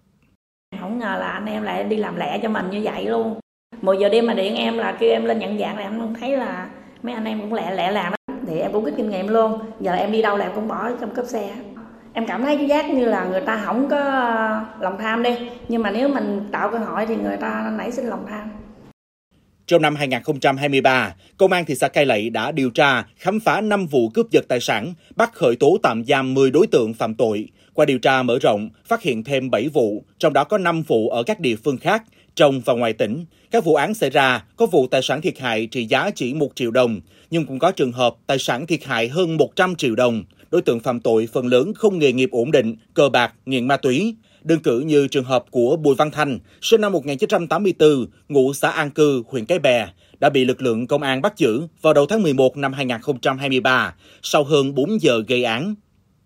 Không 0.81 0.99
ngờ 0.99 1.17
là 1.21 1.27
anh 1.27 1.47
em 1.47 1.63
lại 1.63 1.85
đi 1.85 1.97
làm 1.97 2.17
lẹ 2.17 2.39
cho 2.43 2.49
mình 2.49 2.71
như 2.71 2.81
vậy 2.85 3.05
luôn. 3.05 3.41
10 3.83 3.97
giờ 3.99 4.09
đêm 4.09 4.27
mà 4.27 4.35
điện 4.35 4.57
em 4.57 4.79
là 4.79 4.93
kêu 4.93 5.11
em 5.11 5.25
lên 5.25 5.39
nhận 5.39 5.59
dạng 5.59 5.77
là 5.77 5.83
em 5.83 6.15
thấy 6.21 6.37
là 6.37 6.67
mấy 7.03 7.15
anh 7.15 7.25
em 7.25 7.41
cũng 7.41 7.55
lẹ 7.55 7.75
lẹ 7.75 7.91
làm 7.91 8.13
đó. 8.13 8.35
Thì 8.47 8.59
em 8.59 8.73
cũng 8.73 8.85
có 8.85 8.91
kinh 8.97 9.11
nghiệm 9.11 9.29
luôn. 9.29 9.59
Giờ 9.81 9.93
em 9.93 10.13
đi 10.13 10.23
đâu 10.23 10.37
là 10.37 10.45
em 10.45 10.53
cũng 10.55 10.69
bỏ 10.69 10.91
trong 11.01 11.15
cốp 11.15 11.25
xe 11.25 11.51
em 12.15 12.27
cảm 12.27 12.43
thấy 12.43 12.57
cái 12.57 12.67
giác 12.67 12.91
như 12.91 13.05
là 13.05 13.25
người 13.25 13.41
ta 13.41 13.61
không 13.65 13.89
có 13.89 13.99
lòng 14.81 14.99
tham 14.99 15.23
đi 15.23 15.51
nhưng 15.69 15.83
mà 15.83 15.91
nếu 15.91 16.09
mình 16.09 16.49
tạo 16.53 16.71
cơ 16.71 16.79
hội 16.79 17.07
thì 17.07 17.17
người 17.17 17.37
ta 17.37 17.73
nảy 17.79 17.93
sinh 17.93 18.07
lòng 18.07 18.27
tham 18.31 18.51
trong 19.67 19.83
năm 19.83 19.97
2023, 19.97 21.15
Công 21.37 21.53
an 21.53 21.65
thị 21.65 21.75
xã 21.75 21.89
Cai 21.89 22.07
Lậy 22.07 22.31
đã 22.31 22.53
điều 22.53 22.71
tra, 22.71 23.05
khám 23.17 23.41
phá 23.41 23.61
5 23.61 23.87
vụ 23.87 24.09
cướp 24.09 24.31
giật 24.31 24.45
tài 24.49 24.61
sản, 24.61 24.95
bắt 25.17 25.33
khởi 25.35 25.57
tố 25.57 25.79
tạm 25.83 26.05
giam 26.05 26.35
10 26.35 26.51
đối 26.51 26.67
tượng 26.67 26.95
phạm 26.95 27.15
tội. 27.15 27.49
Qua 27.75 27.85
điều 27.85 27.99
tra 27.99 28.23
mở 28.23 28.39
rộng, 28.39 28.71
phát 28.87 29.03
hiện 29.03 29.25
thêm 29.25 29.51
7 29.51 29.69
vụ, 29.69 30.05
trong 30.19 30.33
đó 30.33 30.45
có 30.45 30.59
5 30.59 30.83
vụ 30.83 31.09
ở 31.09 31.23
các 31.23 31.41
địa 31.41 31.57
phương 31.57 31.79
khác, 31.79 32.03
trong 32.35 32.61
và 32.61 32.75
ngoài 32.75 32.93
tỉnh. 32.93 33.25
Các 33.51 33.65
vụ 33.65 33.75
án 33.75 33.95
xảy 33.95 34.11
ra, 34.11 34.45
có 34.57 34.67
vụ 34.67 34.87
tài 34.87 35.03
sản 35.03 35.21
thiệt 35.21 35.39
hại 35.39 35.67
trị 35.67 35.87
giá 35.87 36.11
chỉ 36.15 36.35
1 36.35 36.49
triệu 36.55 36.71
đồng, 36.71 37.01
nhưng 37.31 37.47
cũng 37.47 37.59
có 37.59 37.71
trường 37.71 37.93
hợp 37.93 38.15
tài 38.27 38.39
sản 38.39 38.67
thiệt 38.67 38.85
hại 38.85 39.09
hơn 39.09 39.37
100 39.37 39.75
triệu 39.75 39.95
đồng 39.95 40.25
đối 40.55 40.63
tượng 40.63 40.81
phạm 40.81 41.01
tội 41.01 41.29
phần 41.33 41.47
lớn 41.47 41.75
không 41.75 41.99
nghề 41.99 42.13
nghiệp 42.13 42.29
ổn 42.33 42.51
định, 42.51 42.77
cờ 42.95 43.09
bạc, 43.09 43.33
nghiện 43.47 43.69
ma 43.69 43.77
túy. 43.77 44.15
Đơn 44.45 44.61
cử 44.61 44.81
như 44.81 45.07
trường 45.09 45.25
hợp 45.25 45.45
của 45.51 45.77
Bùi 45.77 45.95
Văn 45.95 46.11
Thanh, 46.11 46.39
sinh 46.61 46.81
năm 46.81 46.93
1984, 46.93 48.07
ngụ 48.29 48.53
xã 48.53 48.71
An 48.71 48.91
Cư, 48.91 49.23
huyện 49.29 49.45
Cái 49.45 49.59
Bè, 49.59 49.87
đã 50.21 50.31
bị 50.31 50.45
lực 50.45 50.63
lượng 50.63 50.87
công 50.87 51.03
an 51.03 51.23
bắt 51.23 51.37
giữ 51.37 51.63
vào 51.83 51.95
đầu 51.95 52.07
tháng 52.07 52.23
11 52.23 52.57
năm 52.57 52.73
2023, 52.73 53.95
sau 54.23 54.45
hơn 54.45 54.75
4 54.75 55.03
giờ 55.03 55.23
gây 55.29 55.45
án. 55.45 55.75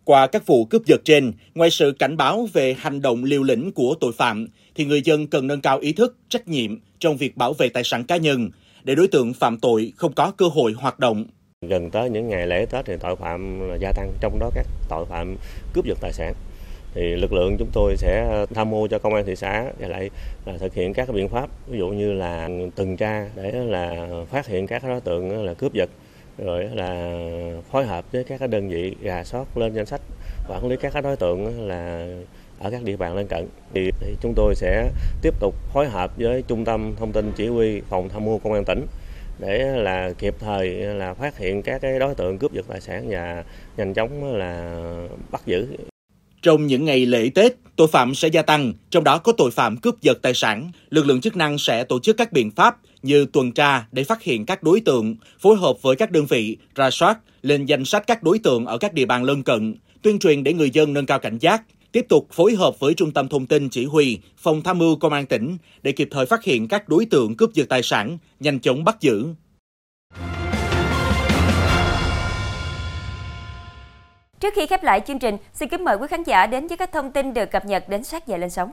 Qua 0.05 0.27
các 0.27 0.47
vụ 0.47 0.65
cướp 0.65 0.87
giật 0.87 1.01
trên, 1.05 1.33
ngoài 1.55 1.71
sự 1.71 1.93
cảnh 1.99 2.17
báo 2.17 2.49
về 2.53 2.75
hành 2.79 3.03
động 3.03 3.25
liều 3.25 3.43
lĩnh 3.43 3.73
của 3.73 3.95
tội 4.01 4.13
phạm, 4.13 4.47
thì 4.75 4.85
người 4.85 5.03
dân 5.03 5.27
cần 5.27 5.47
nâng 5.47 5.61
cao 5.61 5.79
ý 5.79 5.93
thức, 5.93 6.17
trách 6.29 6.49
nhiệm 6.49 6.77
trong 6.99 7.17
việc 7.17 7.37
bảo 7.37 7.53
vệ 7.53 7.69
tài 7.69 7.85
sản 7.85 8.05
cá 8.05 8.17
nhân, 8.17 8.51
để 8.83 8.95
đối 8.95 9.09
tượng 9.09 9.35
phạm 9.35 9.59
tội 9.59 9.93
không 9.97 10.13
có 10.13 10.31
cơ 10.31 10.47
hội 10.47 10.73
hoạt 10.73 10.99
động. 10.99 11.25
Gần 11.69 11.91
tới 11.91 12.11
những 12.11 12.29
ngày 12.29 12.47
lễ 12.47 12.67
Tết 12.71 12.87
thì 12.87 12.95
tội 13.01 13.17
phạm 13.17 13.61
gia 13.81 13.93
tăng, 13.93 14.13
trong 14.21 14.39
đó 14.39 14.51
các 14.55 14.67
tội 14.89 15.07
phạm 15.07 15.37
cướp 15.75 15.85
giật 15.85 15.99
tài 16.01 16.13
sản. 16.13 16.35
Thì 16.95 17.17
lực 17.17 17.33
lượng 17.33 17.57
chúng 17.59 17.69
tôi 17.73 17.97
sẽ 17.97 18.27
ờ, 18.31 18.47
tham 18.55 18.71
mưu 18.71 18.89
cho 18.89 18.99
công 18.99 19.15
an 19.15 19.25
thị 19.27 19.37
xã 19.37 19.65
và 19.79 19.89
lại 19.89 20.11
là 20.45 20.59
thực 20.59 20.75
hiện 20.75 20.95
các 20.95 21.09
biện 21.13 21.29
pháp, 21.29 21.51
ví 21.67 21.79
dụ 21.79 21.89
như 21.89 22.13
là 22.13 22.49
tuần 22.77 22.97
tra 22.97 23.27
để 23.37 23.53
là 23.53 24.09
phát 24.31 24.47
hiện 24.47 24.67
các 24.67 24.83
đối 24.85 25.01
tượng 25.01 25.31
ờ, 25.31 25.43
là 25.43 25.55
cướp 25.55 25.73
giật, 25.73 25.91
rồi 26.39 26.65
là 26.75 27.19
phối 27.71 27.87
hợp 27.87 28.13
với 28.13 28.25
các 28.25 28.51
đơn 28.51 28.69
vị 28.69 28.97
rà 29.05 29.25
soát 29.25 29.59
lên 29.59 29.75
danh 29.75 29.87
sách 29.87 30.01
quản 30.49 30.69
lý 30.69 30.77
các 30.77 31.03
đối 31.03 31.17
tượng 31.17 31.45
ờ, 31.45 31.67
là 31.67 32.07
ở 32.59 32.71
các 32.71 32.83
địa 32.83 32.97
bàn 32.97 33.17
lân 33.17 33.27
cận 33.27 33.49
thì, 33.75 33.91
thì 34.01 34.17
chúng 34.21 34.33
tôi 34.37 34.55
sẽ 34.55 34.91
tiếp 35.23 35.35
tục 35.41 35.55
phối 35.73 35.89
hợp 35.89 36.13
với 36.17 36.43
trung 36.49 36.65
tâm 36.65 36.95
thông 36.97 37.13
tin 37.13 37.33
chỉ 37.37 37.47
huy 37.49 37.81
phòng 37.81 38.09
tham 38.09 38.25
mưu 38.25 38.39
công 38.39 38.53
an 38.53 38.65
tỉnh 38.65 38.87
để 39.39 39.59
là 39.59 40.11
kịp 40.19 40.35
thời 40.41 40.69
là 40.71 41.15
phát 41.15 41.39
hiện 41.39 41.63
các 41.63 41.81
cái 41.81 41.99
đối 41.99 42.15
tượng 42.15 42.39
cướp 42.39 42.53
giật 42.53 42.65
tài 42.69 42.81
sản 42.81 43.07
và 43.09 43.45
nhanh 43.77 43.95
chóng 43.95 44.37
là 44.37 44.81
bắt 45.31 45.43
giữ. 45.47 45.67
Trong 46.43 46.67
những 46.67 46.85
ngày 46.85 47.07
lễ 47.07 47.31
Tết, 47.35 47.53
tội 47.77 47.89
phạm 47.89 48.15
sẽ 48.15 48.29
gia 48.29 48.43
tăng, 48.43 48.73
trong 48.91 49.05
đó 49.05 49.19
có 49.19 49.33
tội 49.33 49.51
phạm 49.51 49.77
cướp 49.77 50.01
giật 50.01 50.19
tài 50.23 50.35
sản. 50.35 50.71
Lực 50.91 51.07
lượng 51.07 51.21
chức 51.21 51.37
năng 51.37 51.59
sẽ 51.59 51.85
tổ 51.85 52.01
chức 52.01 52.17
các 52.17 52.33
biện 52.33 52.51
pháp 52.51 52.77
như 53.03 53.27
tuần 53.27 53.53
tra 53.53 53.87
để 53.93 54.05
phát 54.05 54.23
hiện 54.23 54.47
các 54.47 54.63
đối 54.63 54.81
tượng, 54.81 55.17
phối 55.41 55.57
hợp 55.57 55.83
với 55.83 55.97
các 55.97 56.11
đơn 56.11 56.27
vị, 56.27 56.57
ra 56.75 56.91
soát, 56.91 57.19
lên 57.43 57.67
danh 57.67 57.85
sách 57.85 58.07
các 58.07 58.23
đối 58.23 58.39
tượng 58.39 58.67
ở 58.67 58.79
các 58.79 58.95
địa 58.95 59.07
bàn 59.07 59.25
lân 59.25 59.43
cận, 59.43 59.75
tuyên 60.03 60.19
truyền 60.19 60.45
để 60.45 60.53
người 60.53 60.71
dân 60.71 60.93
nâng 60.93 61.07
cao 61.07 61.19
cảnh 61.19 61.39
giác, 61.39 61.63
tiếp 61.93 62.07
tục 62.09 62.29
phối 62.33 62.55
hợp 62.55 62.79
với 62.79 62.95
Trung 62.95 63.11
tâm 63.11 63.29
Thông 63.29 63.47
tin 63.47 63.69
Chỉ 63.69 63.85
huy, 63.85 64.19
Phòng 64.39 64.63
Tham 64.63 64.79
mưu 64.79 64.97
Công 64.97 65.13
an 65.13 65.27
tỉnh 65.27 65.57
để 65.83 65.93
kịp 65.93 66.09
thời 66.11 66.27
phát 66.27 66.45
hiện 66.45 66.69
các 66.69 66.89
đối 66.89 67.05
tượng 67.05 67.37
cướp 67.37 67.53
giật 67.55 67.67
tài 67.69 67.83
sản, 67.83 68.19
nhanh 68.41 68.61
chóng 68.61 68.85
bắt 68.85 68.97
giữ. 69.01 69.27
Trước 74.41 74.55
khi 74.55 74.67
khép 74.67 74.85
lại 74.85 75.03
chương 75.07 75.19
trình, 75.19 75.37
xin 75.55 75.69
kính 75.69 75.85
mời 75.85 75.97
quý 75.97 76.07
khán 76.11 76.23
giả 76.23 76.47
đến 76.47 76.67
với 76.67 76.77
các 76.77 76.93
thông 76.93 77.13
tin 77.13 77.35
được 77.35 77.51
cập 77.51 77.65
nhật 77.65 77.89
đến 77.89 78.05
sát 78.05 78.27
giờ 78.27 78.37
lên 78.37 78.51
sóng. 78.51 78.71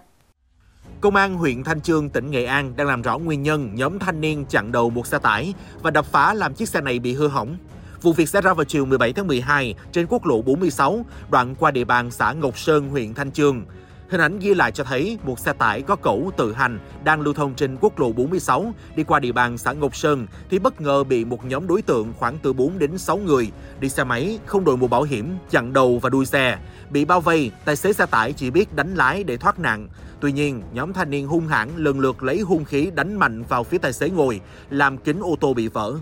Công 1.02 1.16
an 1.16 1.36
huyện 1.36 1.64
Thanh 1.64 1.82
Chương, 1.82 2.10
tỉnh 2.10 2.32
Nghệ 2.32 2.46
An 2.46 2.74
đang 2.76 2.88
làm 2.88 3.02
rõ 3.02 3.18
nguyên 3.18 3.44
nhân 3.44 3.76
nhóm 3.76 4.00
thanh 4.00 4.22
niên 4.22 4.46
chặn 4.46 4.72
đầu 4.72 4.90
một 4.90 5.08
xe 5.08 5.20
tải 5.20 5.54
và 5.82 5.92
đập 5.92 6.06
phá 6.06 6.34
làm 6.34 6.54
chiếc 6.54 6.70
xe 6.70 6.82
này 6.82 7.00
bị 7.00 7.14
hư 7.14 7.28
hỏng. 7.28 7.58
Vụ 8.02 8.14
việc 8.14 8.30
xảy 8.30 8.42
ra 8.42 8.54
vào 8.54 8.64
chiều 8.64 8.86
17 8.86 9.14
tháng 9.14 9.28
12 9.28 9.76
trên 9.92 10.06
quốc 10.10 10.26
lộ 10.26 10.42
46, 10.42 11.06
đoạn 11.30 11.56
qua 11.60 11.72
địa 11.72 11.84
bàn 11.84 12.12
xã 12.12 12.34
Ngọc 12.34 12.58
Sơn, 12.58 12.90
huyện 12.90 13.14
Thanh 13.14 13.32
Chương. 13.32 13.66
Hình 14.10 14.22
ảnh 14.22 14.40
ghi 14.40 14.54
lại 14.54 14.72
cho 14.72 14.84
thấy 14.84 15.18
một 15.24 15.40
xe 15.40 15.54
tải 15.54 15.82
có 15.82 15.96
cẩu 15.96 16.32
tự 16.38 16.54
hành 16.54 16.80
đang 17.04 17.22
lưu 17.22 17.34
thông 17.34 17.56
trên 17.56 17.78
quốc 17.82 18.00
lộ 18.00 18.12
46 18.12 18.74
đi 18.96 19.04
qua 19.04 19.20
địa 19.20 19.32
bàn 19.32 19.58
xã 19.58 19.74
Ngọc 19.74 19.96
Sơn 19.96 20.28
thì 20.50 20.60
bất 20.60 20.82
ngờ 20.82 21.04
bị 21.04 21.26
một 21.26 21.46
nhóm 21.46 21.68
đối 21.68 21.82
tượng 21.82 22.14
khoảng 22.18 22.38
từ 22.44 22.54
4 22.54 22.80
đến 22.80 22.98
6 22.98 23.18
người 23.18 23.52
đi 23.80 23.90
xe 23.90 24.04
máy 24.04 24.40
không 24.46 24.66
đội 24.66 24.78
mũ 24.78 24.88
bảo 24.88 25.04
hiểm 25.04 25.38
chặn 25.50 25.74
đầu 25.74 26.00
và 26.00 26.10
đuôi 26.10 26.26
xe. 26.26 26.58
Bị 26.90 27.06
bao 27.06 27.22
vây, 27.22 27.52
tài 27.66 27.76
xế 27.76 27.94
xe 27.94 28.06
tải 28.06 28.34
chỉ 28.34 28.52
biết 28.52 28.76
đánh 28.76 28.96
lái 28.96 29.24
để 29.24 29.38
thoát 29.38 29.60
nạn. 29.60 29.88
Tuy 30.20 30.32
nhiên, 30.32 30.62
nhóm 30.74 30.94
thanh 30.94 31.10
niên 31.10 31.28
hung 31.28 31.48
hãn 31.48 31.70
lần 31.76 32.00
lượt 32.00 32.24
lấy 32.24 32.40
hung 32.40 32.66
khí 32.66 32.92
đánh 32.96 33.16
mạnh 33.20 33.44
vào 33.50 33.64
phía 33.64 33.78
tài 33.78 33.94
xế 33.94 34.10
ngồi, 34.10 34.42
làm 34.70 34.98
kính 34.98 35.20
ô 35.20 35.36
tô 35.40 35.54
bị 35.54 35.68
vỡ. 35.68 35.94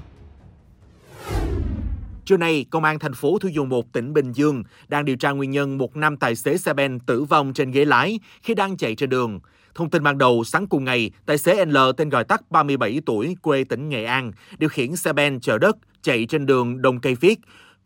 Trưa 2.25 2.37
nay, 2.37 2.65
Công 2.69 2.83
an 2.83 2.99
thành 2.99 3.13
phố 3.13 3.37
Thu 3.39 3.49
Dầu 3.49 3.65
một 3.65 3.93
tỉnh 3.93 4.13
Bình 4.13 4.31
Dương 4.31 4.63
đang 4.87 5.05
điều 5.05 5.15
tra 5.15 5.31
nguyên 5.31 5.51
nhân 5.51 5.77
một 5.77 5.95
nam 5.95 6.17
tài 6.17 6.35
xế 6.35 6.57
xe 6.57 6.73
ben 6.73 6.99
tử 6.99 7.23
vong 7.23 7.53
trên 7.53 7.71
ghế 7.71 7.85
lái 7.85 8.19
khi 8.43 8.53
đang 8.53 8.77
chạy 8.77 8.95
trên 8.95 9.09
đường. 9.09 9.39
Thông 9.75 9.89
tin 9.89 10.03
ban 10.03 10.17
đầu, 10.17 10.43
sáng 10.43 10.67
cùng 10.67 10.83
ngày, 10.83 11.11
tài 11.25 11.37
xế 11.37 11.65
L 11.65 11.77
tên 11.97 12.09
gọi 12.09 12.23
tắt 12.23 12.51
37 12.51 12.99
tuổi, 13.05 13.35
quê 13.41 13.63
tỉnh 13.63 13.89
Nghệ 13.89 14.05
An, 14.05 14.31
điều 14.57 14.69
khiển 14.69 14.95
xe 14.95 15.13
ben 15.13 15.39
chở 15.39 15.57
đất 15.57 15.77
chạy 16.01 16.25
trên 16.25 16.45
đường 16.45 16.81
Đông 16.81 16.99
Cây 16.99 17.15
Viết, 17.15 17.39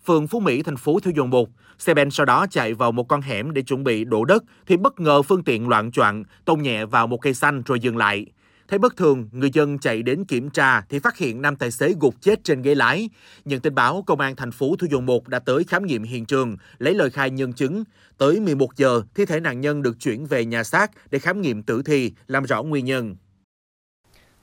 phường 0.06 0.28
Phú 0.28 0.39
Mỹ, 0.39 0.63
thành 0.63 0.78
phố 0.78 1.00
Thu 1.00 1.12
Dầu 1.15 1.26
một. 1.26 1.50
Xe 1.80 1.93
ben 1.93 2.12
sau 2.12 2.26
đó 2.26 2.45
chạy 2.50 2.73
vào 2.73 2.91
một 2.91 3.04
con 3.04 3.21
hẻm 3.21 3.54
để 3.54 3.62
chuẩn 3.62 3.84
bị 3.84 4.06
đổ 4.06 4.26
đất 4.26 4.43
thì 4.67 4.78
bất 4.78 5.00
ngờ 5.00 5.21
phương 5.21 5.43
tiện 5.43 5.67
loạn 5.67 5.91
choạng 5.91 6.23
tông 6.45 6.63
nhẹ 6.63 6.86
vào 6.86 7.08
một 7.08 7.21
cây 7.21 7.34
xanh 7.34 7.63
rồi 7.65 7.80
dừng 7.80 7.97
lại. 7.97 8.26
Thấy 8.68 8.80
bất 8.80 8.98
thường, 8.98 9.30
người 9.32 9.50
dân 9.54 9.80
chạy 9.80 10.02
đến 10.02 10.26
kiểm 10.26 10.50
tra 10.50 10.82
thì 10.90 11.00
phát 11.00 11.18
hiện 11.18 11.42
nam 11.42 11.56
tài 11.56 11.72
xế 11.72 11.94
gục 12.00 12.22
chết 12.22 12.44
trên 12.44 12.62
ghế 12.62 12.76
lái. 12.76 13.10
Nhận 13.46 13.60
tin 13.60 13.76
báo, 13.76 14.04
công 14.08 14.20
an 14.20 14.36
thành 14.36 14.52
phố 14.52 14.76
Thủ 14.80 14.88
Dầu 14.92 15.02
Một 15.02 15.28
đã 15.28 15.40
tới 15.40 15.64
khám 15.64 15.86
nghiệm 15.86 16.04
hiện 16.04 16.26
trường, 16.26 16.58
lấy 16.78 16.94
lời 16.94 17.10
khai 17.10 17.30
nhân 17.30 17.54
chứng. 17.54 17.84
Tới 18.18 18.40
11 18.40 18.76
giờ, 18.76 19.02
thi 19.16 19.26
thể 19.26 19.40
nạn 19.40 19.62
nhân 19.62 19.82
được 19.82 20.00
chuyển 20.00 20.26
về 20.26 20.46
nhà 20.46 20.64
xác 20.64 20.92
để 21.12 21.20
khám 21.20 21.42
nghiệm 21.42 21.64
tử 21.64 21.82
thi, 21.86 22.12
làm 22.28 22.44
rõ 22.44 22.64
nguyên 22.64 22.86
nhân. 22.86 23.16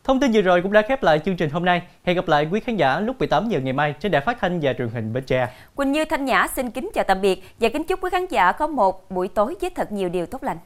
Thông 0.04 0.20
tin 0.20 0.32
vừa 0.32 0.42
rồi 0.42 0.62
cũng 0.62 0.72
đã 0.72 0.82
khép 0.88 1.02
lại 1.02 1.18
chương 1.24 1.36
trình 1.36 1.50
hôm 1.50 1.64
nay. 1.64 1.82
Hẹn 2.02 2.16
gặp 2.16 2.28
lại 2.28 2.48
quý 2.52 2.60
khán 2.60 2.76
giả 2.76 3.00
lúc 3.00 3.18
18 3.18 3.48
giờ 3.48 3.60
ngày 3.60 3.72
mai 3.72 3.94
trên 4.00 4.12
đài 4.12 4.22
phát 4.26 4.38
thanh 4.40 4.60
và 4.62 4.72
truyền 4.72 4.88
hình 4.88 5.12
Bến 5.12 5.24
Tre. 5.24 5.48
Quỳnh 5.74 5.92
Như 5.92 6.04
Thanh 6.04 6.24
Nhã 6.24 6.46
xin 6.56 6.70
kính 6.70 6.90
chào 6.94 7.04
tạm 7.04 7.20
biệt 7.20 7.42
và 7.60 7.68
kính 7.68 7.84
chúc 7.84 8.00
quý 8.02 8.10
khán 8.12 8.26
giả 8.26 8.52
có 8.52 8.66
một 8.66 9.10
buổi 9.10 9.28
tối 9.28 9.54
với 9.60 9.70
thật 9.70 9.92
nhiều 9.92 10.08
điều 10.08 10.26
tốt 10.26 10.42
lành. 10.42 10.58